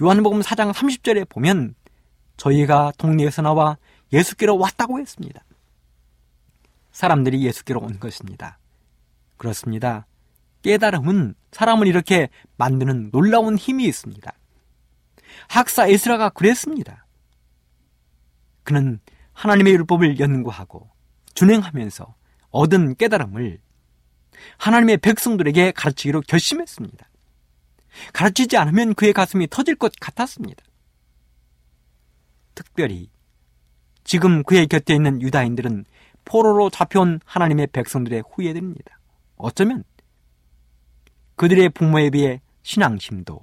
요한복음 0.00 0.40
4장 0.40 0.72
30절에 0.72 1.28
보면 1.28 1.74
저희가 2.36 2.92
동네에서 2.98 3.42
나와 3.42 3.76
예수께로 4.12 4.58
왔다고 4.58 5.00
했습니다. 5.00 5.42
사람들이 6.92 7.44
예수께로 7.44 7.80
온 7.80 7.98
것입니다. 7.98 8.58
그렇습니다. 9.36 10.06
깨달음은 10.62 11.34
사람을 11.50 11.88
이렇게 11.88 12.28
만드는 12.56 13.10
놀라운 13.10 13.56
힘이 13.56 13.84
있습니다. 13.86 14.32
학사 15.48 15.88
에스라가 15.88 16.28
그랬습니다. 16.30 17.06
그는 18.62 19.00
하나님의 19.32 19.72
율법을 19.74 20.20
연구하고 20.20 20.90
준행하면서 21.34 22.14
얻은 22.50 22.96
깨달음을 22.96 23.58
하나님의 24.58 24.98
백성들에게 24.98 25.72
가르치기로 25.72 26.22
결심했습니다. 26.22 27.06
가르치지 28.12 28.56
않으면 28.56 28.94
그의 28.94 29.12
가슴이 29.12 29.48
터질 29.48 29.74
것 29.76 29.92
같았습니다. 30.00 30.64
특별히 32.54 33.10
지금 34.04 34.42
그의 34.42 34.66
곁에 34.66 34.94
있는 34.94 35.22
유다인들은 35.22 35.84
포로로 36.24 36.70
잡혀온 36.70 37.20
하나님의 37.24 37.68
백성들의 37.68 38.24
후예들입니다. 38.30 38.98
어쩌면 39.36 39.84
그들의 41.36 41.70
부모에 41.70 42.10
비해 42.10 42.40
신앙심도 42.62 43.40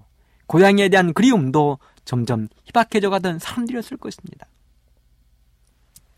고향에 0.48 0.90
대한 0.90 1.14
그리움도 1.14 1.80
점점 2.06 2.48
희박해져 2.66 3.10
가던 3.10 3.40
사람들이었을 3.40 3.98
것입니다. 3.98 4.48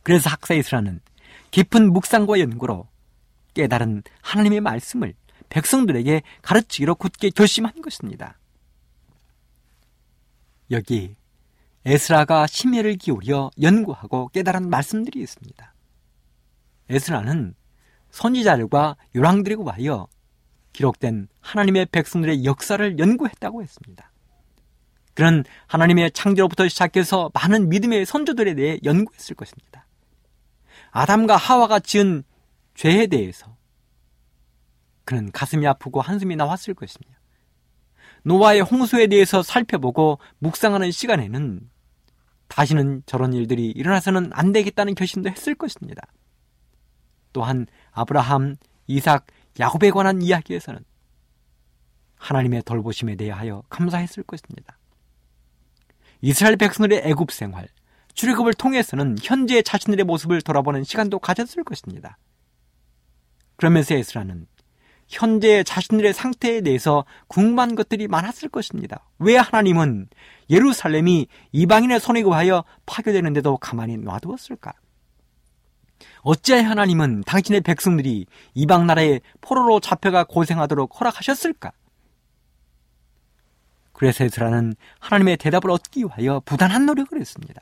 그래서 0.03 0.29
학사이스라는 0.29 1.01
깊은 1.51 1.91
묵상과 1.93 2.39
연구로 2.39 2.87
깨달은 3.53 4.03
하나님의 4.21 4.61
말씀을 4.61 5.13
백성들에게 5.49 6.21
가르치기로 6.41 6.95
굳게 6.95 7.31
결심한 7.31 7.81
것입니다. 7.81 8.37
여기 10.71 11.15
에스라가 11.85 12.47
심혈을 12.47 12.95
기울여 12.95 13.51
연구하고 13.61 14.29
깨달은 14.29 14.69
말씀들이 14.69 15.19
있습니다. 15.19 15.73
에스라는 16.89 17.55
선지자들과 18.11 18.95
요랑들에 19.15 19.55
하여 19.67 20.07
기록된 20.73 21.27
하나님의 21.41 21.87
백성들의 21.87 22.45
역사를 22.45 22.99
연구했다고 22.99 23.61
했습니다. 23.61 24.11
그는 25.13 25.43
하나님의 25.67 26.11
창조로부터 26.11 26.67
시작해서 26.69 27.29
많은 27.33 27.67
믿음의 27.69 28.05
선조들에 28.05 28.55
대해 28.55 28.79
연구했을 28.83 29.35
것입니다. 29.35 29.80
아담과 30.91 31.35
하와가 31.35 31.79
지은 31.79 32.23
죄에 32.75 33.07
대해서 33.07 33.55
그는 35.05 35.31
가슴이 35.31 35.65
아프고 35.67 36.01
한숨이 36.01 36.35
나왔을 36.35 36.73
것입니다. 36.73 37.19
노아의 38.23 38.61
홍수에 38.61 39.07
대해서 39.07 39.41
살펴보고 39.41 40.19
묵상하는 40.39 40.91
시간에는 40.91 41.69
다시는 42.47 43.03
저런 43.05 43.33
일들이 43.33 43.71
일어나서는 43.71 44.31
안 44.33 44.51
되겠다는 44.51 44.93
결심도 44.95 45.29
했을 45.29 45.55
것입니다. 45.55 46.01
또한 47.33 47.65
아브라함, 47.91 48.57
이삭, 48.87 49.25
야곱에 49.59 49.89
관한 49.89 50.21
이야기에서는 50.21 50.83
하나님의 52.15 52.63
돌보심에 52.63 53.15
대하여 53.15 53.63
감사했을 53.69 54.23
것입니다. 54.23 54.77
이스라엘 56.21 56.57
백성들의 56.57 57.01
애굽 57.05 57.31
생활, 57.31 57.67
출애굽을 58.13 58.53
통해서는 58.53 59.17
현재 59.21 59.61
자신들의 59.61 60.05
모습을 60.05 60.41
돌아보는 60.41 60.83
시간도 60.83 61.19
가졌을 61.19 61.63
것입니다. 61.63 62.17
그러면서 63.55 63.95
에스라는 63.95 64.47
현재 65.07 65.63
자신들의 65.63 66.13
상태에 66.13 66.61
대해서 66.61 67.05
궁금한 67.27 67.75
것들이 67.75 68.07
많았을 68.07 68.49
것입니다. 68.49 69.05
왜 69.19 69.35
하나님은 69.35 70.07
예루살렘이 70.49 71.27
이방인의 71.51 71.99
손에 71.99 72.21
의하여 72.21 72.63
파괴되는데도 72.85 73.57
가만히 73.57 73.97
놔두었을까? 73.97 74.73
어찌하여 76.21 76.63
하나님은 76.69 77.23
당신의 77.25 77.61
백성들이 77.61 78.25
이방 78.53 78.87
나라에 78.87 79.19
포로로 79.41 79.79
잡혀가 79.79 80.23
고생하도록 80.23 80.99
허락하셨을까? 80.99 81.71
그래서 83.91 84.23
에스라는 84.23 84.75
하나님의 84.99 85.37
대답을 85.37 85.69
얻기 85.69 86.03
위하여 86.03 86.41
부단한 86.45 86.85
노력을 86.85 87.19
했습니다. 87.19 87.61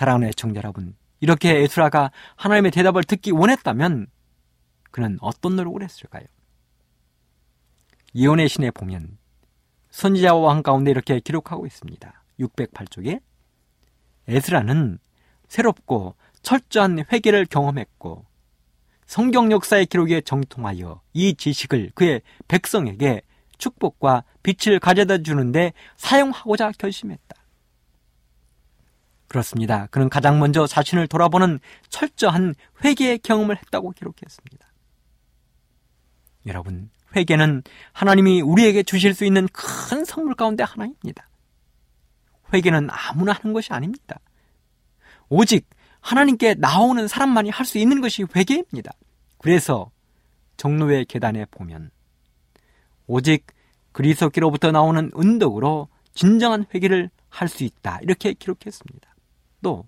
사랑하는 0.00 0.28
애청자 0.28 0.60
여러분, 0.60 0.96
이렇게 1.20 1.58
에스라가 1.58 2.10
하나님의 2.36 2.70
대답을 2.70 3.04
듣기 3.04 3.32
원했다면 3.32 4.06
그는 4.90 5.18
어떤 5.20 5.56
노력을 5.56 5.82
했을까요? 5.82 6.24
예언의 8.14 8.48
신에 8.48 8.70
보면 8.70 9.18
선지자와 9.90 10.40
왕 10.40 10.62
가운데 10.62 10.90
이렇게 10.90 11.20
기록하고 11.20 11.66
있습니다. 11.66 12.24
608쪽에 12.40 13.20
에스라는 14.26 15.00
새롭고 15.48 16.14
철저한 16.40 17.04
회개를 17.12 17.44
경험했고 17.44 18.24
성경 19.04 19.52
역사의 19.52 19.84
기록에 19.84 20.22
정통하여 20.22 21.02
이 21.12 21.34
지식을 21.34 21.90
그의 21.94 22.22
백성에게 22.48 23.20
축복과 23.58 24.24
빛을 24.42 24.78
가져다 24.78 25.18
주는데 25.18 25.74
사용하고자 25.98 26.72
결심했다. 26.78 27.39
그렇습니다. 29.30 29.86
그는 29.92 30.08
가장 30.08 30.40
먼저 30.40 30.66
자신을 30.66 31.06
돌아보는 31.06 31.60
철저한 31.88 32.56
회개의 32.84 33.20
경험을 33.20 33.56
했다고 33.56 33.92
기록했습니다. 33.92 34.66
여러분, 36.46 36.90
회개는 37.14 37.62
하나님이 37.92 38.40
우리에게 38.40 38.82
주실 38.82 39.14
수 39.14 39.24
있는 39.24 39.46
큰 39.52 40.04
선물 40.04 40.34
가운데 40.34 40.64
하나입니다. 40.64 41.28
회개는 42.52 42.88
아무나 42.90 43.32
하는 43.32 43.52
것이 43.52 43.72
아닙니다. 43.72 44.18
오직 45.28 45.68
하나님께 46.00 46.54
나오는 46.54 47.06
사람만이 47.06 47.50
할 47.50 47.64
수 47.64 47.78
있는 47.78 48.00
것이 48.00 48.24
회개입니다. 48.34 48.90
그래서 49.38 49.92
정로의 50.56 51.04
계단에 51.04 51.44
보면 51.52 51.92
오직 53.06 53.46
그리스도께로부터 53.92 54.72
나오는 54.72 55.12
은덕으로 55.16 55.86
진정한 56.14 56.66
회개를 56.74 57.10
할 57.28 57.46
수 57.46 57.62
있다. 57.62 58.00
이렇게 58.02 58.32
기록했습니다. 58.32 59.09
또 59.62 59.86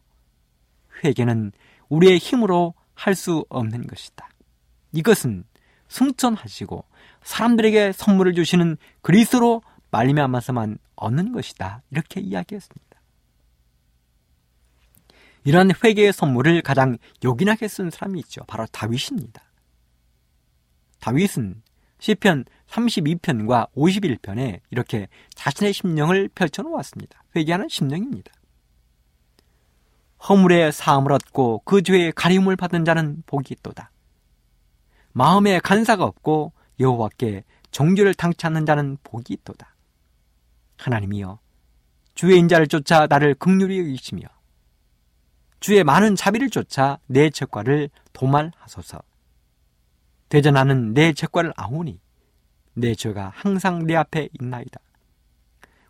회개는 1.05 1.53
우리의 1.89 2.19
힘으로 2.19 2.75
할 2.95 3.15
수 3.15 3.45
없는 3.49 3.87
것이다. 3.87 4.29
이것은 4.93 5.45
승천하시고 5.89 6.85
사람들에게 7.23 7.93
선물을 7.93 8.35
주시는 8.35 8.77
그리스도로 9.01 9.63
말미암아서만 9.91 10.79
얻는 10.97 11.33
것이다. 11.33 11.83
이렇게 11.91 12.21
이야기했습니다. 12.21 13.01
이러한 15.45 15.73
회개의 15.83 16.13
선물을 16.13 16.63
가장 16.63 16.97
요긴하게 17.25 17.67
쓴 17.69 17.91
사람이 17.91 18.21
있죠. 18.21 18.43
바로 18.47 18.67
다윗입니다. 18.67 19.43
다윗은 21.01 21.63
시편 21.99 22.45
32편과 22.69 23.73
51편에 23.73 24.61
이렇게 24.71 25.09
자신의 25.35 25.73
심령을 25.73 26.29
펼쳐 26.35 26.63
놓았습니다. 26.63 27.25
회개하는 27.35 27.69
심령입니다. 27.69 28.33
허물의 30.29 30.73
사함을 30.73 31.13
얻고 31.13 31.63
그 31.65 31.83
죄의 31.83 32.13
가림을 32.13 32.57
받은 32.57 32.85
자는 32.85 33.23
복이 33.27 33.55
있도다. 33.55 33.91
마음에 35.13 35.59
간사가 35.59 36.05
없고 36.05 36.53
여호와께 36.79 37.45
정죄를 37.71 38.15
당치 38.15 38.47
않는 38.47 38.67
자는 38.67 38.99
복이 39.03 39.33
있도다. 39.35 39.75
하나님이여 40.79 41.39
주의 42.15 42.39
인자를 42.39 42.67
쫓아 42.69 43.07
나를 43.07 43.35
극률히 43.35 43.81
여기시며 43.81 44.23
주의 45.61 45.83
많은 45.85 46.17
자비를 46.17 46.51
쫓아 46.51 46.99
내 47.07 47.31
책과를 47.31 47.89
도말하소서. 48.13 49.01
대전하는 50.29 50.95
내 50.95 51.13
책과를 51.13 51.53
아오니 51.57 52.01
내 52.75 52.95
죄가 52.95 53.33
항상 53.35 53.87
내 53.87 53.95
앞에 53.95 54.29
있나이다. 54.41 54.81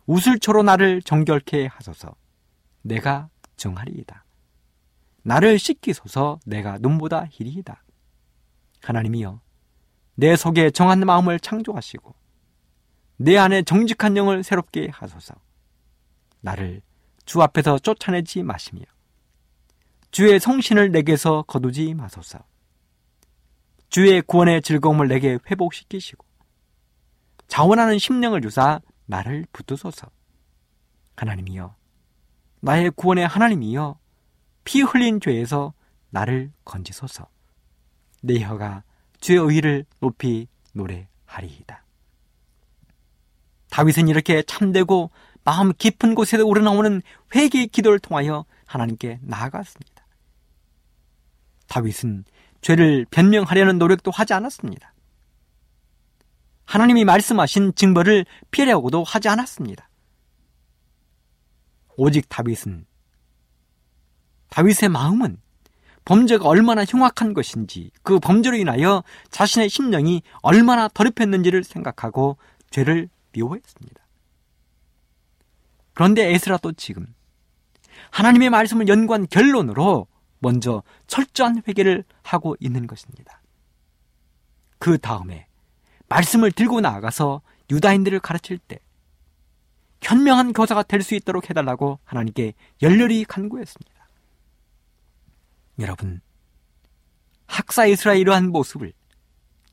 우슬초로 0.05 0.63
나를 0.63 1.01
정결케 1.01 1.67
하소서. 1.67 2.15
내가 2.81 3.29
정하리이다. 3.55 4.22
나를 5.23 5.57
씻기소서 5.57 6.39
내가 6.45 6.77
눈보다 6.79 7.25
희리이다. 7.31 7.83
하나님이여, 8.81 9.39
내 10.15 10.35
속에 10.35 10.69
정한 10.69 10.99
마음을 10.99 11.39
창조하시고, 11.39 12.13
내 13.17 13.37
안에 13.37 13.63
정직한 13.63 14.17
영을 14.17 14.43
새롭게 14.43 14.89
하소서. 14.91 15.33
나를 16.41 16.81
주 17.25 17.41
앞에서 17.41 17.79
쫓아내지 17.79 18.43
마시며, 18.43 18.81
주의 20.11 20.39
성신을 20.39 20.91
내게서 20.91 21.43
거두지 21.43 21.93
마소서. 21.93 22.39
주의 23.89 24.21
구원의 24.21 24.61
즐거움을 24.61 25.07
내게 25.07 25.39
회복시키시고, 25.49 26.25
자원하는 27.47 27.97
심령을 27.97 28.41
주사 28.41 28.81
나를 29.05 29.45
붙드소서. 29.53 30.07
하나님이여, 31.15 31.75
나의 32.59 32.91
구원의 32.91 33.25
하나님이여, 33.27 34.02
피 34.63 34.81
흘린 34.81 35.19
죄에서 35.19 35.73
나를 36.09 36.51
건지소서. 36.65 37.27
내 38.21 38.39
혀가 38.39 38.83
주의 39.19 39.39
의를 39.39 39.85
높이 39.99 40.47
노래하리이다. 40.73 41.83
다윗은 43.69 44.07
이렇게 44.07 44.43
참되고 44.43 45.11
마음 45.43 45.73
깊은 45.73 46.15
곳에 46.15 46.37
서 46.37 46.45
우러나오는 46.45 47.01
회개의 47.35 47.67
기도를 47.67 47.99
통하여 47.99 48.45
하나님께 48.65 49.19
나아갔습니다. 49.23 50.05
다윗은 51.67 52.25
죄를 52.61 53.05
변명하려는 53.09 53.77
노력도 53.77 54.11
하지 54.11 54.33
않았습니다. 54.33 54.93
하나님이 56.65 57.03
말씀하신 57.03 57.73
징벌을 57.75 58.25
피하려고도 58.51 59.03
하지 59.03 59.27
않았습니다. 59.27 59.89
오직 61.97 62.29
다윗은 62.29 62.85
다윗의 64.53 64.89
마음은 64.89 65.37
범죄가 66.05 66.47
얼마나 66.47 66.85
흉악한 66.85 67.33
것인지 67.33 67.89
그 68.03 68.19
범죄로 68.19 68.55
인하여 68.55 69.03
자신의 69.31 69.67
심령이 69.67 70.21
얼마나 70.43 70.87
더럽혔는지를 70.87 71.63
생각하고 71.63 72.37
죄를 72.69 73.09
미워했습니다. 73.31 74.03
그런데 75.95 76.31
에스라도 76.31 76.71
지금 76.73 77.07
하나님의 78.11 78.51
말씀을 78.51 78.87
연구한 78.87 79.25
결론으로 79.27 80.05
먼저 80.37 80.83
철저한 81.07 81.63
회개를 81.67 82.03
하고 82.21 82.55
있는 82.59 82.85
것입니다. 82.85 83.41
그 84.77 84.99
다음에 84.99 85.47
말씀을 86.09 86.51
들고 86.51 86.79
나아가서 86.81 87.41
유다인들을 87.71 88.19
가르칠 88.19 88.59
때 88.59 88.77
현명한 90.03 90.53
교사가 90.53 90.83
될 90.83 91.01
수 91.01 91.15
있도록 91.15 91.49
해달라고 91.49 91.97
하나님께 92.03 92.53
열렬히 92.83 93.25
간구했습니다. 93.25 93.92
여러분, 95.79 96.21
학사 97.47 97.85
이스라엘 97.85 98.19
이러한 98.19 98.49
모습을 98.49 98.93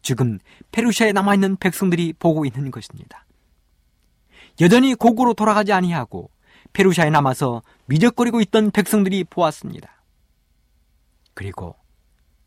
지금 0.02 0.38
페르시아에 0.72 1.12
남아있는 1.12 1.56
백성들이 1.56 2.14
보고 2.14 2.44
있는 2.44 2.70
것입니다. 2.70 3.26
여전히 4.60 4.94
고구로 4.94 5.34
돌아가지 5.34 5.72
아니하고 5.72 6.30
페르시아에 6.72 7.10
남아서 7.10 7.62
미적거리고 7.86 8.40
있던 8.42 8.70
백성들이 8.70 9.24
보았습니다. 9.24 10.02
그리고 11.34 11.76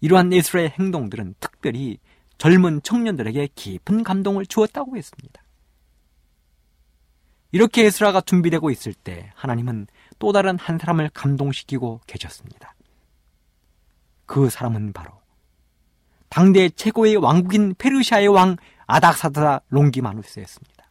이러한 0.02 0.34
이스라엘 0.34 0.70
행동들은 0.70 1.36
특별히 1.40 2.00
젊은 2.38 2.82
청년들에게 2.82 3.50
깊은 3.56 4.04
감동을 4.04 4.46
주었다고 4.46 4.98
했습니다. 4.98 5.42
이렇게 7.52 7.86
에스라가 7.86 8.22
준비되고 8.22 8.72
있을 8.72 8.94
때 8.94 9.32
하나님은 9.36 9.88
또 10.18 10.32
다른 10.32 10.58
한 10.58 10.80
사람을 10.80 11.10
감동시키고 11.14 12.02
계셨습니다. 12.08 12.74
그 14.34 14.50
사람은 14.50 14.94
바로 14.94 15.12
당대 16.28 16.68
최고의 16.68 17.18
왕국인 17.18 17.76
페르시아의 17.78 18.30
왕 18.30 18.56
아닥사다 18.88 19.62
롱기마누스였습니다. 19.70 20.90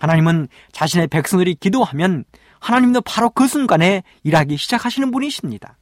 하나님은 0.00 0.48
자신의 0.72 1.06
백성들이 1.06 1.54
기도하면 1.54 2.24
하나님도 2.58 3.02
바로 3.02 3.30
그 3.30 3.46
순간에 3.46 4.02
일하기 4.24 4.56
시작하시는 4.56 5.08
분이십니다. 5.12 5.78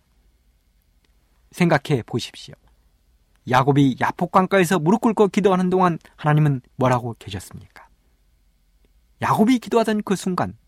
생각해 1.52 2.02
보십시오. 2.02 2.54
야곱이 3.48 3.96
야폭강가에서 3.98 4.80
무릎 4.80 5.00
꿇고 5.00 5.28
기도하는 5.28 5.70
동안 5.70 5.98
하나님은 6.16 6.60
뭐라고 6.76 7.16
계셨습니까? 7.18 7.88
야곱이 9.22 9.60
기도하던 9.60 10.02
그 10.02 10.14
순간 10.14 10.58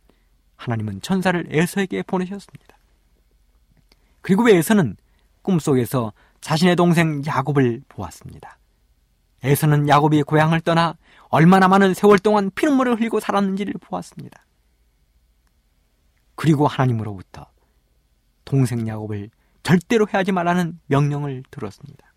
하나님은 0.56 1.02
천사를 1.02 1.46
에서에게 1.50 2.02
보내셨습니다. 2.04 2.78
그리고 4.22 4.48
에서는 4.48 4.96
꿈속에서 5.42 6.12
자신의 6.40 6.76
동생 6.76 7.22
야곱을 7.24 7.82
보았습니다. 7.88 8.58
에서는 9.42 9.88
야곱이 9.88 10.22
고향을 10.22 10.60
떠나 10.60 10.96
얼마나 11.28 11.68
많은 11.68 11.94
세월 11.94 12.18
동안 12.18 12.50
피눈물을 12.54 12.98
흘리고 13.00 13.20
살았는지를 13.20 13.74
보았습니다. 13.80 14.44
그리고 16.34 16.66
하나님으로부터 16.66 17.46
동생 18.44 18.86
야곱을 18.88 19.30
절대로 19.62 20.06
해하지 20.12 20.32
말라는 20.32 20.80
명령을 20.86 21.42
들었습니다. 21.50 22.12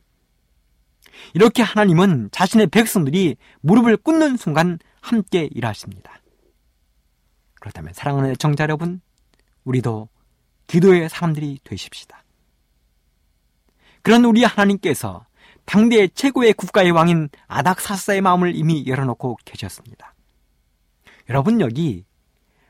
이렇게 1.33 1.61
하나님은 1.61 2.29
자신의 2.31 2.67
백성들이 2.67 3.37
무릎을 3.61 3.97
꿇는 3.97 4.37
순간 4.37 4.79
함께 5.01 5.47
일하십니다. 5.51 6.19
그렇다면 7.59 7.93
사랑하는 7.93 8.31
애청자 8.31 8.63
여러분, 8.63 9.01
우리도 9.63 10.09
기도의 10.67 11.09
사람들이 11.09 11.59
되십시다. 11.63 12.22
그런 14.03 14.25
우리 14.25 14.43
하나님께서 14.43 15.25
당대 15.65 16.07
최고의 16.07 16.53
국가의 16.53 16.91
왕인 16.91 17.29
아닥사스의 17.47 18.21
마음을 18.21 18.53
이미 18.53 18.85
열어놓고 18.85 19.37
계셨습니다. 19.45 20.13
여러분 21.29 21.61
여기 21.61 22.05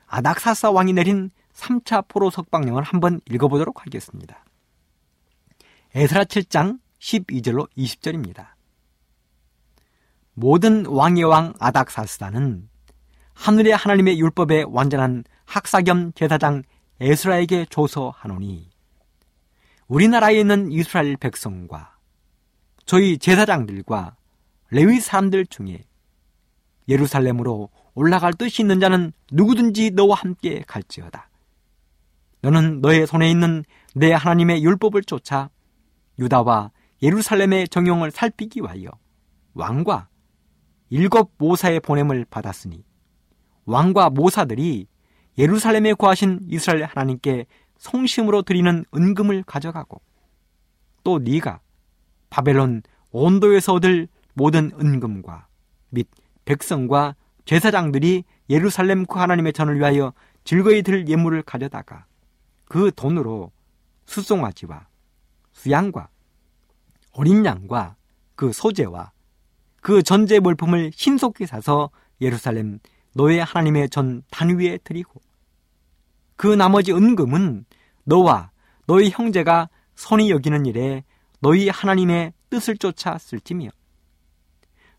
아닥사스 0.05 0.67
왕이 0.67 0.93
내린 0.93 1.31
3차 1.55 2.07
포로 2.07 2.29
석방령을 2.29 2.83
한번 2.83 3.19
읽어보도록 3.29 3.83
하겠습니다. 3.83 4.45
에스라 5.95 6.25
7장 6.25 6.79
12절로 6.99 7.67
20절입니다. 7.77 8.49
모든 10.35 10.85
왕의 10.85 11.23
왕 11.23 11.53
아닥사스다는 11.59 12.69
하늘의 13.33 13.75
하나님의 13.75 14.19
율법에 14.19 14.65
완전한 14.67 15.23
학사 15.45 15.81
겸 15.81 16.13
제사장 16.13 16.61
에스라에게 16.99 17.65
조서하노니 17.71 18.72
우리나라에 19.87 20.39
있는 20.39 20.71
이스라엘 20.71 21.17
백성과 21.17 21.97
저희 22.85 23.17
제사장들과 23.17 24.15
레위 24.69 24.99
사람들 24.99 25.45
중에 25.47 25.83
예루살렘으로 26.87 27.69
올라갈 27.93 28.33
뜻이 28.33 28.61
있는 28.61 28.79
자는 28.79 29.13
누구든지 29.31 29.91
너와 29.91 30.15
함께 30.15 30.63
갈지어다. 30.67 31.29
너는 32.41 32.81
너의 32.81 33.07
손에 33.07 33.29
있는 33.29 33.63
내 33.95 34.11
하나님의 34.11 34.63
율법을 34.63 35.03
쫓아 35.03 35.49
유다와 36.19 36.71
예루살렘의 37.01 37.67
정용을 37.69 38.11
살피기 38.11 38.61
위하여 38.61 38.89
왕과 39.53 40.09
일곱 40.89 41.33
모사의 41.37 41.79
보냄을 41.79 42.25
받았으니 42.29 42.83
왕과 43.65 44.09
모사들이 44.09 44.87
예루살렘에 45.37 45.93
구하신 45.93 46.41
이스라엘 46.49 46.83
하나님께 46.83 47.45
성심으로 47.83 48.43
드리는 48.43 48.85
은금을 48.95 49.43
가져가고 49.43 50.01
또 51.03 51.19
네가 51.19 51.59
바벨론 52.29 52.81
온도에서 53.11 53.73
얻을 53.73 54.07
모든 54.33 54.71
은금과 54.79 55.47
및 55.89 56.07
백성과 56.45 57.15
제사장들이 57.43 58.23
예루살렘 58.49 59.05
그 59.05 59.19
하나님의 59.19 59.51
전을 59.51 59.79
위하여 59.79 60.13
즐거이 60.45 60.81
들 60.81 61.09
예물을 61.09 61.41
가져다가 61.43 62.05
그 62.69 62.89
돈으로 62.95 63.51
수송아지와 64.05 64.87
수양과 65.51 66.07
어린 67.11 67.45
양과 67.45 67.97
그 68.35 68.53
소재와 68.53 69.11
그 69.81 70.01
전제 70.03 70.39
물품을 70.39 70.91
신속히 70.95 71.45
사서 71.45 71.89
예루살렘 72.21 72.79
너의 73.13 73.43
하나님의 73.43 73.89
전 73.89 74.23
단 74.31 74.57
위에 74.57 74.77
드리고 74.85 75.21
그 76.43 76.47
나머지 76.47 76.91
은금은 76.91 77.63
너와 78.03 78.51
너희 78.85 79.09
형제가 79.09 79.69
선이 79.95 80.29
여기는 80.29 80.65
일에 80.65 81.05
너희 81.39 81.69
하나님의 81.69 82.33
뜻을 82.49 82.75
쫓아 82.75 83.17
쓸지며 83.17 83.69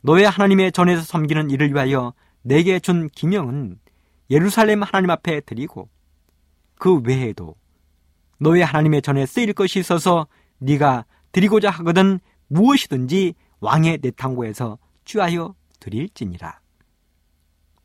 너의 0.00 0.24
하나님의 0.24 0.72
전에서 0.72 1.02
섬기는 1.02 1.50
일을 1.50 1.74
위하여 1.74 2.14
내게 2.40 2.80
준 2.80 3.10
기명은 3.10 3.78
예루살렘 4.30 4.82
하나님 4.82 5.10
앞에 5.10 5.42
드리고 5.42 5.90
그 6.76 7.00
외에도 7.00 7.56
너의 8.38 8.64
하나님의 8.64 9.02
전에 9.02 9.26
쓰일 9.26 9.52
것이 9.52 9.78
있어서 9.78 10.26
네가 10.60 11.04
드리고자 11.32 11.68
하거든 11.68 12.20
무엇이든지 12.46 13.34
왕의 13.60 13.98
내탕고에서 14.00 14.78
취하여 15.04 15.54
드릴지니라. 15.78 16.58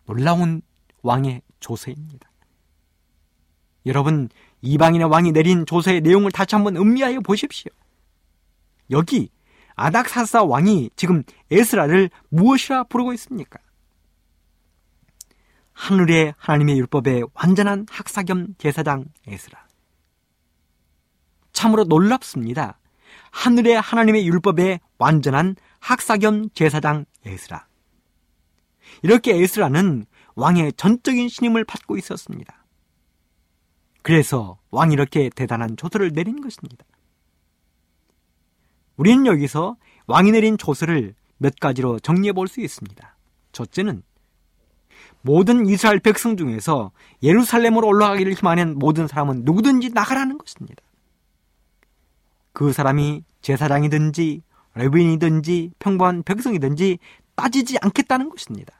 놀라운 0.05 0.61
왕의 1.01 1.41
조서입니다. 1.59 2.28
여러분, 3.89 4.29
이방인의 4.61 5.09
왕이 5.09 5.31
내린 5.31 5.65
조서의 5.65 6.01
내용을 6.01 6.31
다시 6.31 6.53
한번 6.53 6.77
음미하여 6.77 7.21
보십시오. 7.21 7.71
여기 8.91 9.29
아닥사사 9.75 10.43
왕이 10.43 10.91
지금 10.95 11.23
에스라를 11.49 12.11
무엇이라 12.29 12.83
부르고 12.83 13.13
있습니까? 13.13 13.59
하늘의 15.73 16.35
하나님의 16.37 16.77
율법의 16.77 17.23
완전한 17.33 17.87
학사 17.89 18.21
겸 18.21 18.53
제사장 18.59 19.05
에스라. 19.25 19.65
참으로 21.51 21.85
놀랍습니다. 21.85 22.79
하늘의 23.31 23.81
하나님의 23.81 24.27
율법의 24.27 24.81
완전한 24.99 25.55
학사 25.79 26.17
겸 26.17 26.49
제사장 26.53 27.05
에스라. 27.25 27.65
이렇게 29.01 29.35
에스라는 29.35 30.05
왕의 30.35 30.73
전적인 30.73 31.27
신임을 31.29 31.63
받고 31.63 31.97
있었습니다. 31.97 32.58
그래서 34.09 34.57
왕이 34.71 34.91
이렇게 34.91 35.29
대단한 35.29 35.77
조서를 35.77 36.11
내린 36.11 36.41
것입니다. 36.41 36.83
우리는 38.97 39.27
여기서 39.27 39.77
왕이 40.07 40.31
내린 40.31 40.57
조서를 40.57 41.13
몇 41.37 41.59
가지로 41.59 41.99
정리해 41.99 42.33
볼 42.33 42.47
수 42.47 42.59
있습니다. 42.59 43.15
첫째는 43.51 44.01
모든 45.21 45.67
이스라엘 45.67 45.99
백성 45.99 46.37
중에서 46.37 46.89
예루살렘으로 47.21 47.85
올라가기를 47.87 48.33
희망하는 48.33 48.79
모든 48.79 49.05
사람은 49.05 49.43
누구든지 49.43 49.89
나가라는 49.89 50.39
것입니다. 50.39 50.81
그 52.51 52.73
사람이 52.73 53.23
제사장이든지 53.43 54.41
레빈이든지 54.73 55.73
평범한 55.77 56.23
백성이든지 56.23 56.97
따지지 57.35 57.77
않겠다는 57.79 58.31
것입니다. 58.31 58.78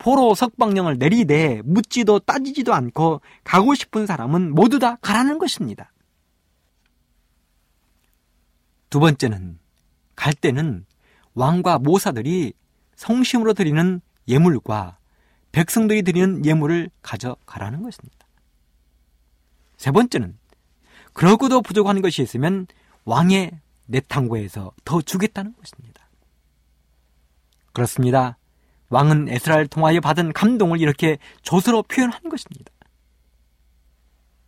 포로 0.00 0.34
석방령을 0.34 0.96
내리되 0.96 1.60
묻지도 1.62 2.20
따지지도 2.20 2.72
않고 2.72 3.20
가고 3.44 3.74
싶은 3.74 4.06
사람은 4.06 4.54
모두 4.54 4.78
다 4.78 4.96
가라는 4.96 5.38
것입니다. 5.38 5.92
두 8.88 8.98
번째는 8.98 9.58
갈 10.16 10.32
때는 10.32 10.86
왕과 11.34 11.78
모사들이 11.78 12.54
성심으로 12.96 13.52
드리는 13.52 14.00
예물과 14.26 14.96
백성들이 15.52 16.02
드리는 16.02 16.46
예물을 16.46 16.90
가져가라는 17.02 17.82
것입니다. 17.82 18.26
세 19.76 19.90
번째는 19.90 20.38
그러고도 21.12 21.60
부족한 21.60 22.00
것이 22.00 22.22
있으면 22.22 22.66
왕의 23.04 23.50
내탕고에서 23.84 24.72
더 24.84 25.02
주겠다는 25.02 25.54
것입니다. 25.56 26.08
그렇습니다. 27.74 28.38
왕은 28.90 29.28
에스라를 29.28 29.68
통하여 29.68 30.00
받은 30.00 30.32
감동을 30.32 30.80
이렇게 30.80 31.18
조서로 31.42 31.84
표현한 31.84 32.28
것입니다. 32.28 32.70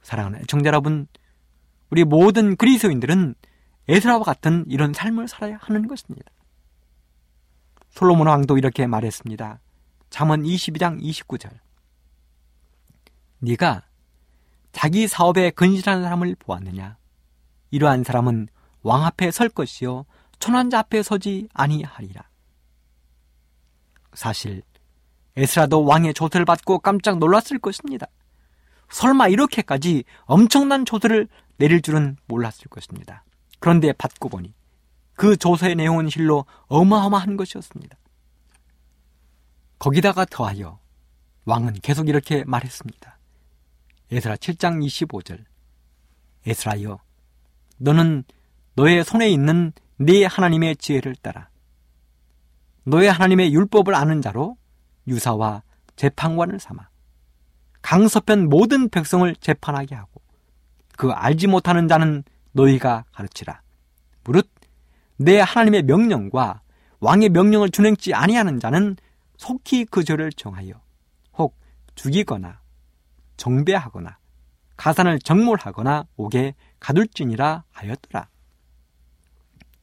사랑하는 0.03 0.43
청자 0.49 0.67
여러분, 0.69 1.07
우리 1.91 2.05
모든 2.05 2.57
그리스도인들은 2.57 3.35
에스라와 3.89 4.25
같은 4.25 4.65
이런 4.69 4.93
삶을 4.93 5.29
살아야 5.29 5.59
하는 5.61 5.87
것입니다. 5.87 6.31
솔로몬 7.91 8.27
왕도 8.27 8.59
이렇게 8.59 8.87
말했습니다. 8.87 9.61
잠언 10.11 10.43
22장 10.43 11.01
29절. 11.01 11.51
네가 13.39 13.83
자기 14.73 15.07
사업에 15.07 15.51
근실한 15.51 16.03
사람을 16.03 16.35
보았느냐? 16.39 16.97
이러한 17.71 18.05
사람은 18.05 18.49
왕 18.83 19.05
앞에 19.05 19.31
설 19.31 19.49
것이요 19.49 20.07
천환자 20.39 20.81
앞에 20.81 21.03
서지 21.03 21.49
아니하리라. 21.53 22.32
사실 24.15 24.63
에스라도 25.37 25.85
왕의 25.85 26.15
조서를 26.15 26.45
받고 26.45 26.81
깜짝 26.81 27.19
놀랐을 27.19 27.59
것입니다. 27.59 28.07
설마 28.91 29.29
이렇게까지 29.29 30.05
엄청난 30.25 30.85
조서를 30.85 31.29
내릴 31.57 31.81
줄은 31.81 32.17
몰랐을 32.27 32.69
것입니다. 32.69 33.25
그런데 33.59 33.93
받고 33.93 34.29
보니 34.29 34.55
그 35.15 35.37
조서의 35.37 35.77
내용은 35.77 36.09
실로 36.09 36.45
어마어마한 36.67 37.37
것이었습니다. 37.37 37.97
거기다가 39.79 40.25
더하여 40.25 40.79
왕은 41.45 41.75
계속 41.83 42.09
이렇게 42.09 42.45
말했습니다. 42.45 43.19
에스라 44.11 44.37
7장 44.37 44.85
25절. 44.85 45.45
에스라여, 46.47 47.01
너는 47.79 48.25
너의 48.75 49.05
손에 49.05 49.31
있는 49.31 49.73
네 49.97 50.25
하나님의 50.25 50.77
지혜를 50.77 51.15
따라 51.17 51.49
너의 52.85 53.11
하나님의 53.11 53.53
율법을 53.55 53.95
아는 53.95 54.23
자로 54.23 54.57
유사와 55.07 55.63
재판관을 55.97 56.59
삼아 56.59 56.89
강서편 57.83 58.49
모든 58.49 58.89
백성을 58.89 59.35
재판하게 59.37 59.95
하고 59.95 60.23
그 60.97 61.11
알지 61.11 61.49
못하는 61.49 61.89
자는 61.89 62.23
너희가 62.53 63.05
가르치라. 63.13 63.61
무릇 64.25 64.49
내 65.17 65.41
하나님의 65.41 65.83
명령과 65.83 66.63
왕의 67.01 67.31
명령을 67.31 67.71
준행치 67.71 68.15
아니하는 68.15 68.61
자는 68.61 68.97
속히 69.37 69.87
그 69.87 70.05
죄를 70.05 70.31
정하여 70.33 70.81
혹 71.37 71.59
죽이거나 71.95 72.61
정배하거나 73.37 74.19
가산을 74.77 75.19
정몰하거나 75.19 76.07
옥에 76.17 76.55
가둘지니라 76.79 77.65
하였더라. 77.71 78.29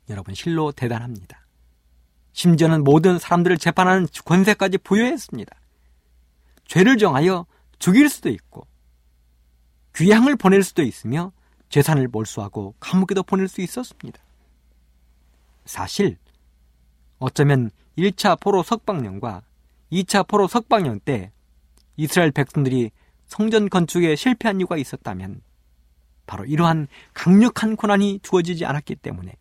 여러분 0.09 0.33
실로 0.33 0.71
대단합니다. 0.71 1.38
심지어는 2.39 2.85
모든 2.85 3.19
사람들을 3.19 3.57
재판하는 3.57 4.07
권세까지 4.23 4.77
부여했습니다. 4.77 5.53
죄를 6.67 6.97
정하여 6.97 7.45
죽일 7.79 8.07
수도 8.07 8.29
있고 8.29 8.65
귀향을 9.93 10.37
보낼 10.37 10.63
수도 10.63 10.81
있으며 10.81 11.33
재산을 11.67 12.07
몰수하고 12.07 12.75
감옥에도 12.79 13.23
보낼 13.23 13.49
수 13.49 13.59
있었습니다. 13.59 14.21
사실 15.65 16.17
어쩌면 17.17 17.71
1차 17.97 18.39
포로 18.39 18.63
석방령과 18.63 19.43
2차 19.91 20.25
포로 20.25 20.47
석방령 20.47 21.01
때 21.01 21.33
이스라엘 21.97 22.31
백성들이 22.31 22.91
성전 23.25 23.69
건축에 23.69 24.15
실패한 24.15 24.61
이유가 24.61 24.77
있었다면 24.77 25.41
바로 26.25 26.45
이러한 26.45 26.87
강력한 27.13 27.75
고난이 27.75 28.21
주어지지 28.23 28.63
않았기 28.63 28.95
때문에 28.95 29.35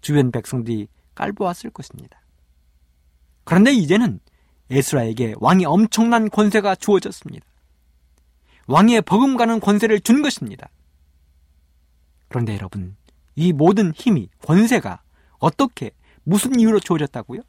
주변 0.00 0.32
백성들이 0.32 0.88
깔보았을 1.14 1.70
것입니다. 1.70 2.20
그런데 3.44 3.72
이제는 3.72 4.20
에스라에게 4.70 5.34
왕이 5.38 5.64
엄청난 5.66 6.30
권세가 6.30 6.76
주어졌습니다. 6.76 7.46
왕의 8.66 9.02
버금가는 9.02 9.60
권세를 9.60 10.00
준 10.00 10.22
것입니다. 10.22 10.68
그런데 12.28 12.54
여러분, 12.54 12.96
이 13.36 13.52
모든 13.52 13.92
힘이, 13.92 14.30
권세가 14.42 15.02
어떻게, 15.38 15.90
무슨 16.22 16.58
이유로 16.58 16.80
주어졌다고요? 16.80 17.42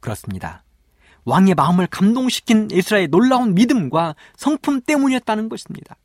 그렇습니다. 0.00 0.64
왕의 1.24 1.54
마음을 1.54 1.86
감동시킨 1.86 2.68
에스라의 2.72 3.08
놀라운 3.08 3.54
믿음과 3.54 4.14
성품 4.36 4.82
때문이었다는 4.82 5.48
것입니다. 5.48 5.96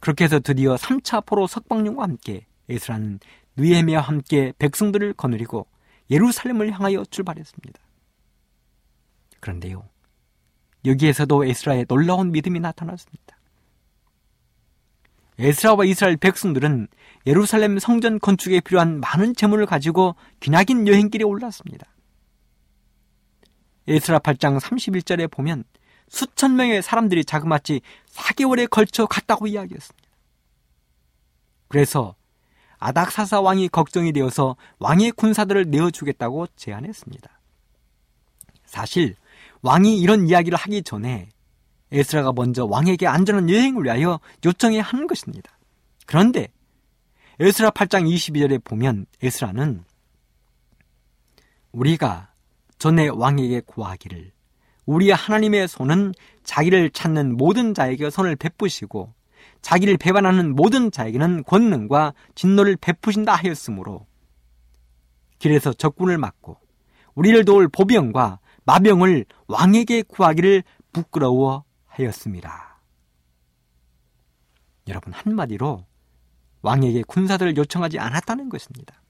그렇게 0.00 0.24
해서 0.24 0.38
드디어 0.38 0.74
3차 0.74 1.24
포로 1.24 1.46
석방령과 1.46 2.02
함께 2.02 2.46
에스라는 2.68 3.20
느헤미와 3.56 4.00
함께 4.00 4.52
백성들을 4.58 5.14
거느리고 5.14 5.66
예루살렘을 6.10 6.72
향하여 6.72 7.04
출발했습니다. 7.04 7.80
그런데요. 9.40 9.88
여기에서도 10.84 11.44
에스라의 11.44 11.86
놀라운 11.86 12.32
믿음이 12.32 12.60
나타났습니다. 12.60 13.38
에스라와 15.38 15.84
이스라엘 15.84 16.16
백성들은 16.16 16.88
예루살렘 17.26 17.78
성전 17.78 18.20
건축에 18.20 18.60
필요한 18.60 19.00
많은 19.00 19.34
재물을 19.34 19.66
가지고 19.66 20.14
기나긴 20.40 20.86
여행길에 20.86 21.24
올랐습니다. 21.24 21.86
에스라 23.88 24.20
8장 24.20 24.60
31절에 24.60 25.30
보면 25.30 25.64
수천 26.08 26.56
명의 26.56 26.82
사람들이 26.82 27.24
자그마치 27.24 27.80
4개월에 28.10 28.68
걸쳐 28.70 29.06
갔다고 29.06 29.46
이야기했습니다. 29.46 30.08
그래서 31.68 32.14
아닥사사 32.78 33.40
왕이 33.40 33.68
걱정이 33.68 34.12
되어서 34.12 34.56
왕의 34.78 35.12
군사들을 35.12 35.70
내어주겠다고 35.70 36.48
제안했습니다. 36.56 37.30
사실 38.66 39.14
왕이 39.62 39.98
이런 39.98 40.28
이야기를 40.28 40.56
하기 40.58 40.82
전에 40.82 41.28
에스라가 41.92 42.32
먼저 42.32 42.64
왕에게 42.64 43.06
안전한 43.06 43.48
여행을 43.48 43.84
위하여 43.84 44.20
요청해 44.44 44.80
한 44.80 45.06
것입니다. 45.06 45.58
그런데 46.06 46.48
에스라 47.40 47.70
8장 47.70 48.08
22절에 48.08 48.62
보면 48.62 49.06
에스라는 49.22 49.84
우리가 51.72 52.32
전에 52.78 53.08
왕에게 53.08 53.60
구하기를 53.60 54.32
우리 54.86 55.10
하나님의 55.10 55.68
손은 55.68 56.12
자기를 56.42 56.90
찾는 56.90 57.36
모든 57.36 57.74
자에게 57.74 58.10
손을 58.10 58.36
베푸시고 58.36 59.12
자기를 59.64 59.96
배반하는 59.96 60.54
모든 60.54 60.90
자에게는 60.90 61.42
권능과 61.44 62.12
진노를 62.34 62.76
베푸신다 62.76 63.34
하였으므로 63.34 64.06
길에서 65.38 65.72
적군을 65.72 66.18
막고 66.18 66.58
우리를 67.14 67.46
도울 67.46 67.68
보병과 67.68 68.40
마병을 68.64 69.24
왕에게 69.46 70.02
구하기를 70.02 70.64
부끄러워 70.92 71.64
하였습니다. 71.86 72.78
여러분 74.86 75.14
한마디로 75.14 75.86
왕에게 76.60 77.02
군사들을 77.04 77.56
요청하지 77.56 77.98
않았다는 77.98 78.50
것입니다. 78.50 79.02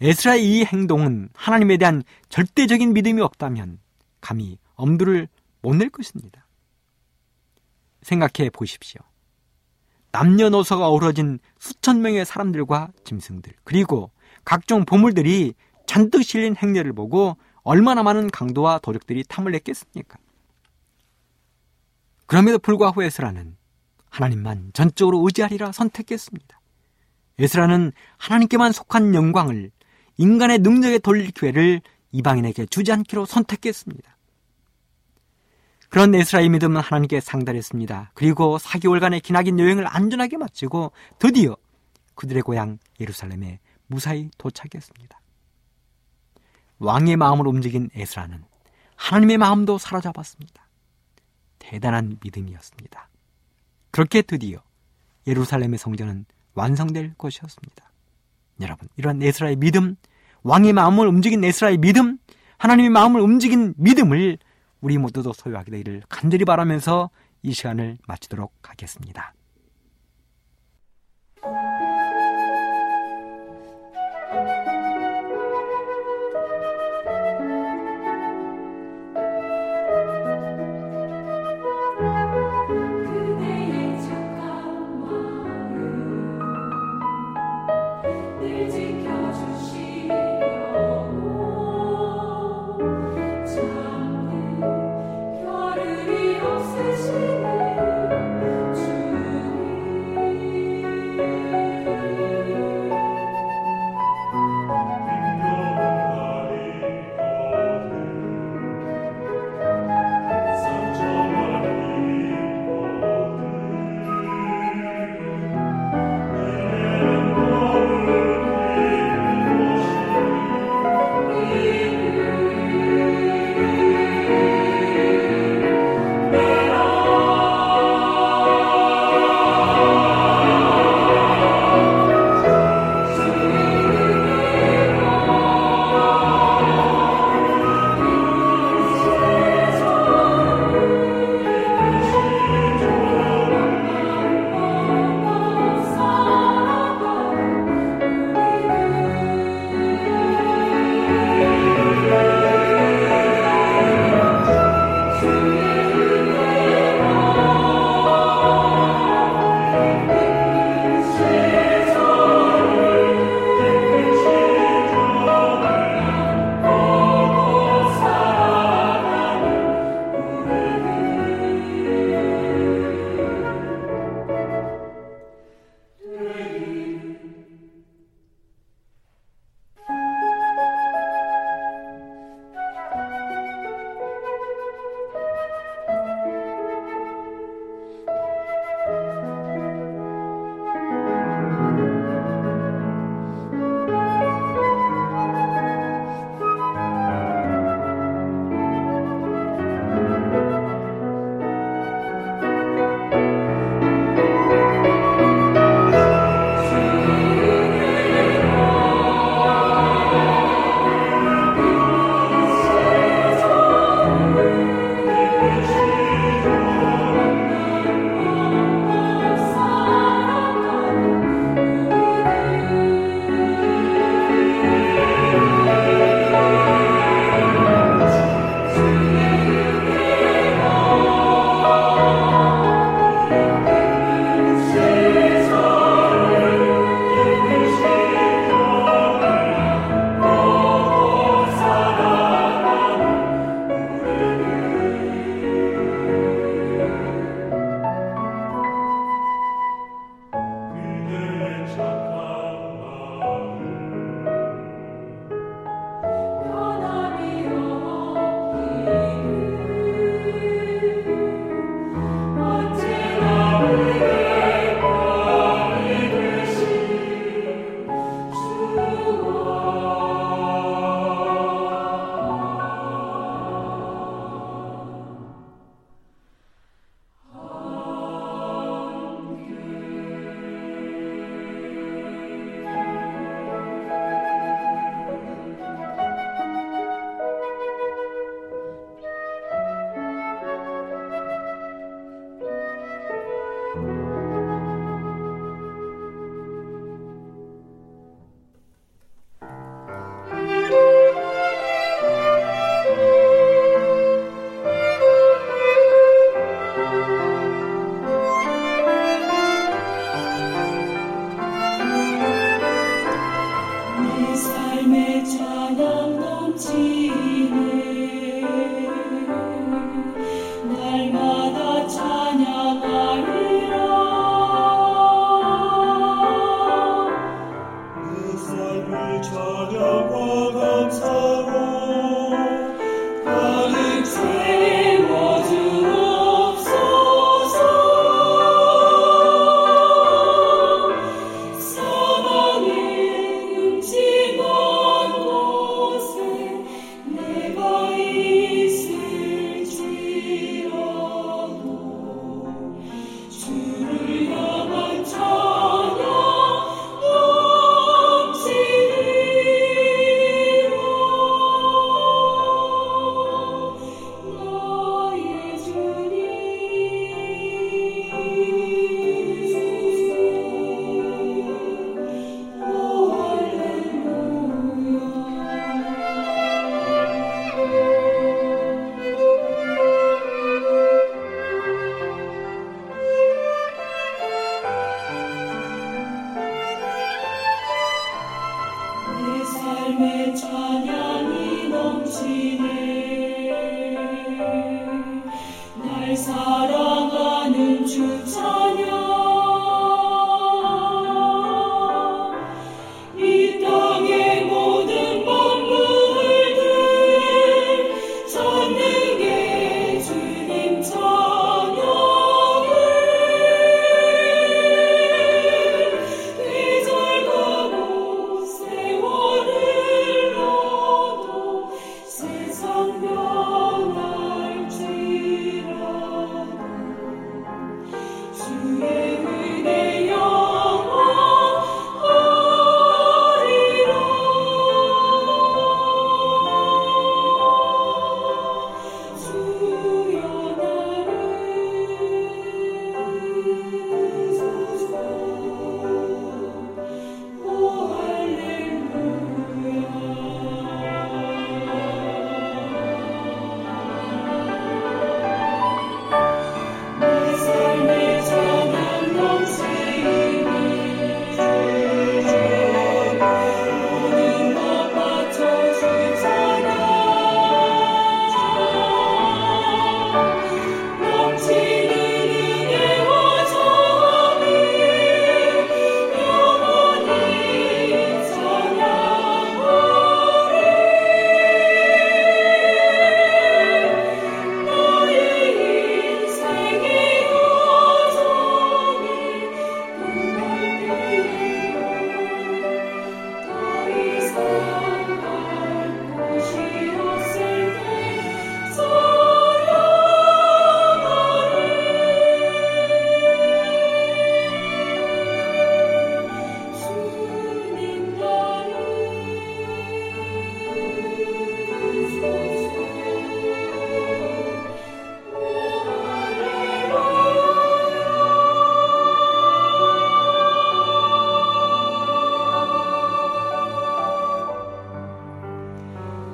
에스라의 0.00 0.48
이 0.48 0.64
행동은 0.64 1.28
하나님에 1.34 1.76
대한 1.76 2.04
절대적인 2.28 2.92
믿음이 2.92 3.20
없다면 3.20 3.80
감히 4.20 4.58
엄두를 4.76 5.26
못 5.60 5.74
낼 5.74 5.90
것입니다. 5.90 6.41
생각해 8.02 8.50
보십시오. 8.50 9.00
남녀노소가 10.12 10.88
어우러진 10.88 11.38
수천 11.58 12.02
명의 12.02 12.24
사람들과 12.24 12.90
짐승들, 13.04 13.54
그리고 13.64 14.10
각종 14.44 14.84
보물들이 14.84 15.54
잔뜩 15.86 16.22
실린 16.22 16.54
행렬을 16.56 16.92
보고 16.92 17.36
얼마나 17.62 18.02
많은 18.02 18.30
강도와 18.30 18.78
도적들이 18.78 19.24
탐을 19.24 19.52
냈겠습니까? 19.52 20.18
그럼에도 22.26 22.58
불구하고 22.58 23.02
에스라는 23.02 23.56
하나님만 24.10 24.72
전적으로 24.74 25.24
의지하리라 25.24 25.72
선택했습니다. 25.72 26.60
에스라는 27.38 27.92
하나님께만 28.18 28.72
속한 28.72 29.14
영광을 29.14 29.70
인간의 30.18 30.58
능력에 30.58 30.98
돌릴 30.98 31.30
기회를 31.30 31.80
이방인에게 32.12 32.66
주지 32.66 32.92
않기로 32.92 33.24
선택했습니다. 33.24 34.16
그런 35.92 36.14
에스라의 36.14 36.48
믿음은 36.48 36.80
하나님께 36.80 37.20
상달했습니다. 37.20 38.12
그리고 38.14 38.56
4개월간의 38.56 39.22
기나긴 39.22 39.58
여행을 39.58 39.86
안전하게 39.86 40.38
마치고 40.38 40.90
드디어 41.18 41.54
그들의 42.14 42.40
고향 42.40 42.78
예루살렘에 42.98 43.58
무사히 43.88 44.30
도착했습니다. 44.38 45.20
왕의 46.78 47.16
마음을 47.16 47.46
움직인 47.46 47.90
에스라는 47.94 48.42
하나님의 48.96 49.36
마음도 49.36 49.76
사로잡았습니다. 49.76 50.66
대단한 51.58 52.16
믿음이었습니다. 52.24 53.10
그렇게 53.90 54.22
드디어 54.22 54.62
예루살렘의 55.26 55.76
성전은 55.76 56.24
완성될 56.54 57.16
것이었습니다. 57.18 57.92
여러분, 58.62 58.88
이러한 58.96 59.22
에스라의 59.22 59.56
믿음, 59.56 59.96
왕의 60.42 60.72
마음을 60.72 61.06
움직인 61.06 61.44
에스라의 61.44 61.76
믿음, 61.76 62.16
하나님의 62.56 62.88
마음을 62.88 63.20
움직인 63.20 63.74
믿음을 63.76 64.38
우리 64.82 64.98
모두도 64.98 65.32
소유하게 65.32 65.70
되기를 65.70 66.02
간절히 66.10 66.44
바라면서 66.44 67.08
이 67.42 67.52
시간을 67.54 67.98
마치도록 68.06 68.52
하겠습니다. 68.62 69.32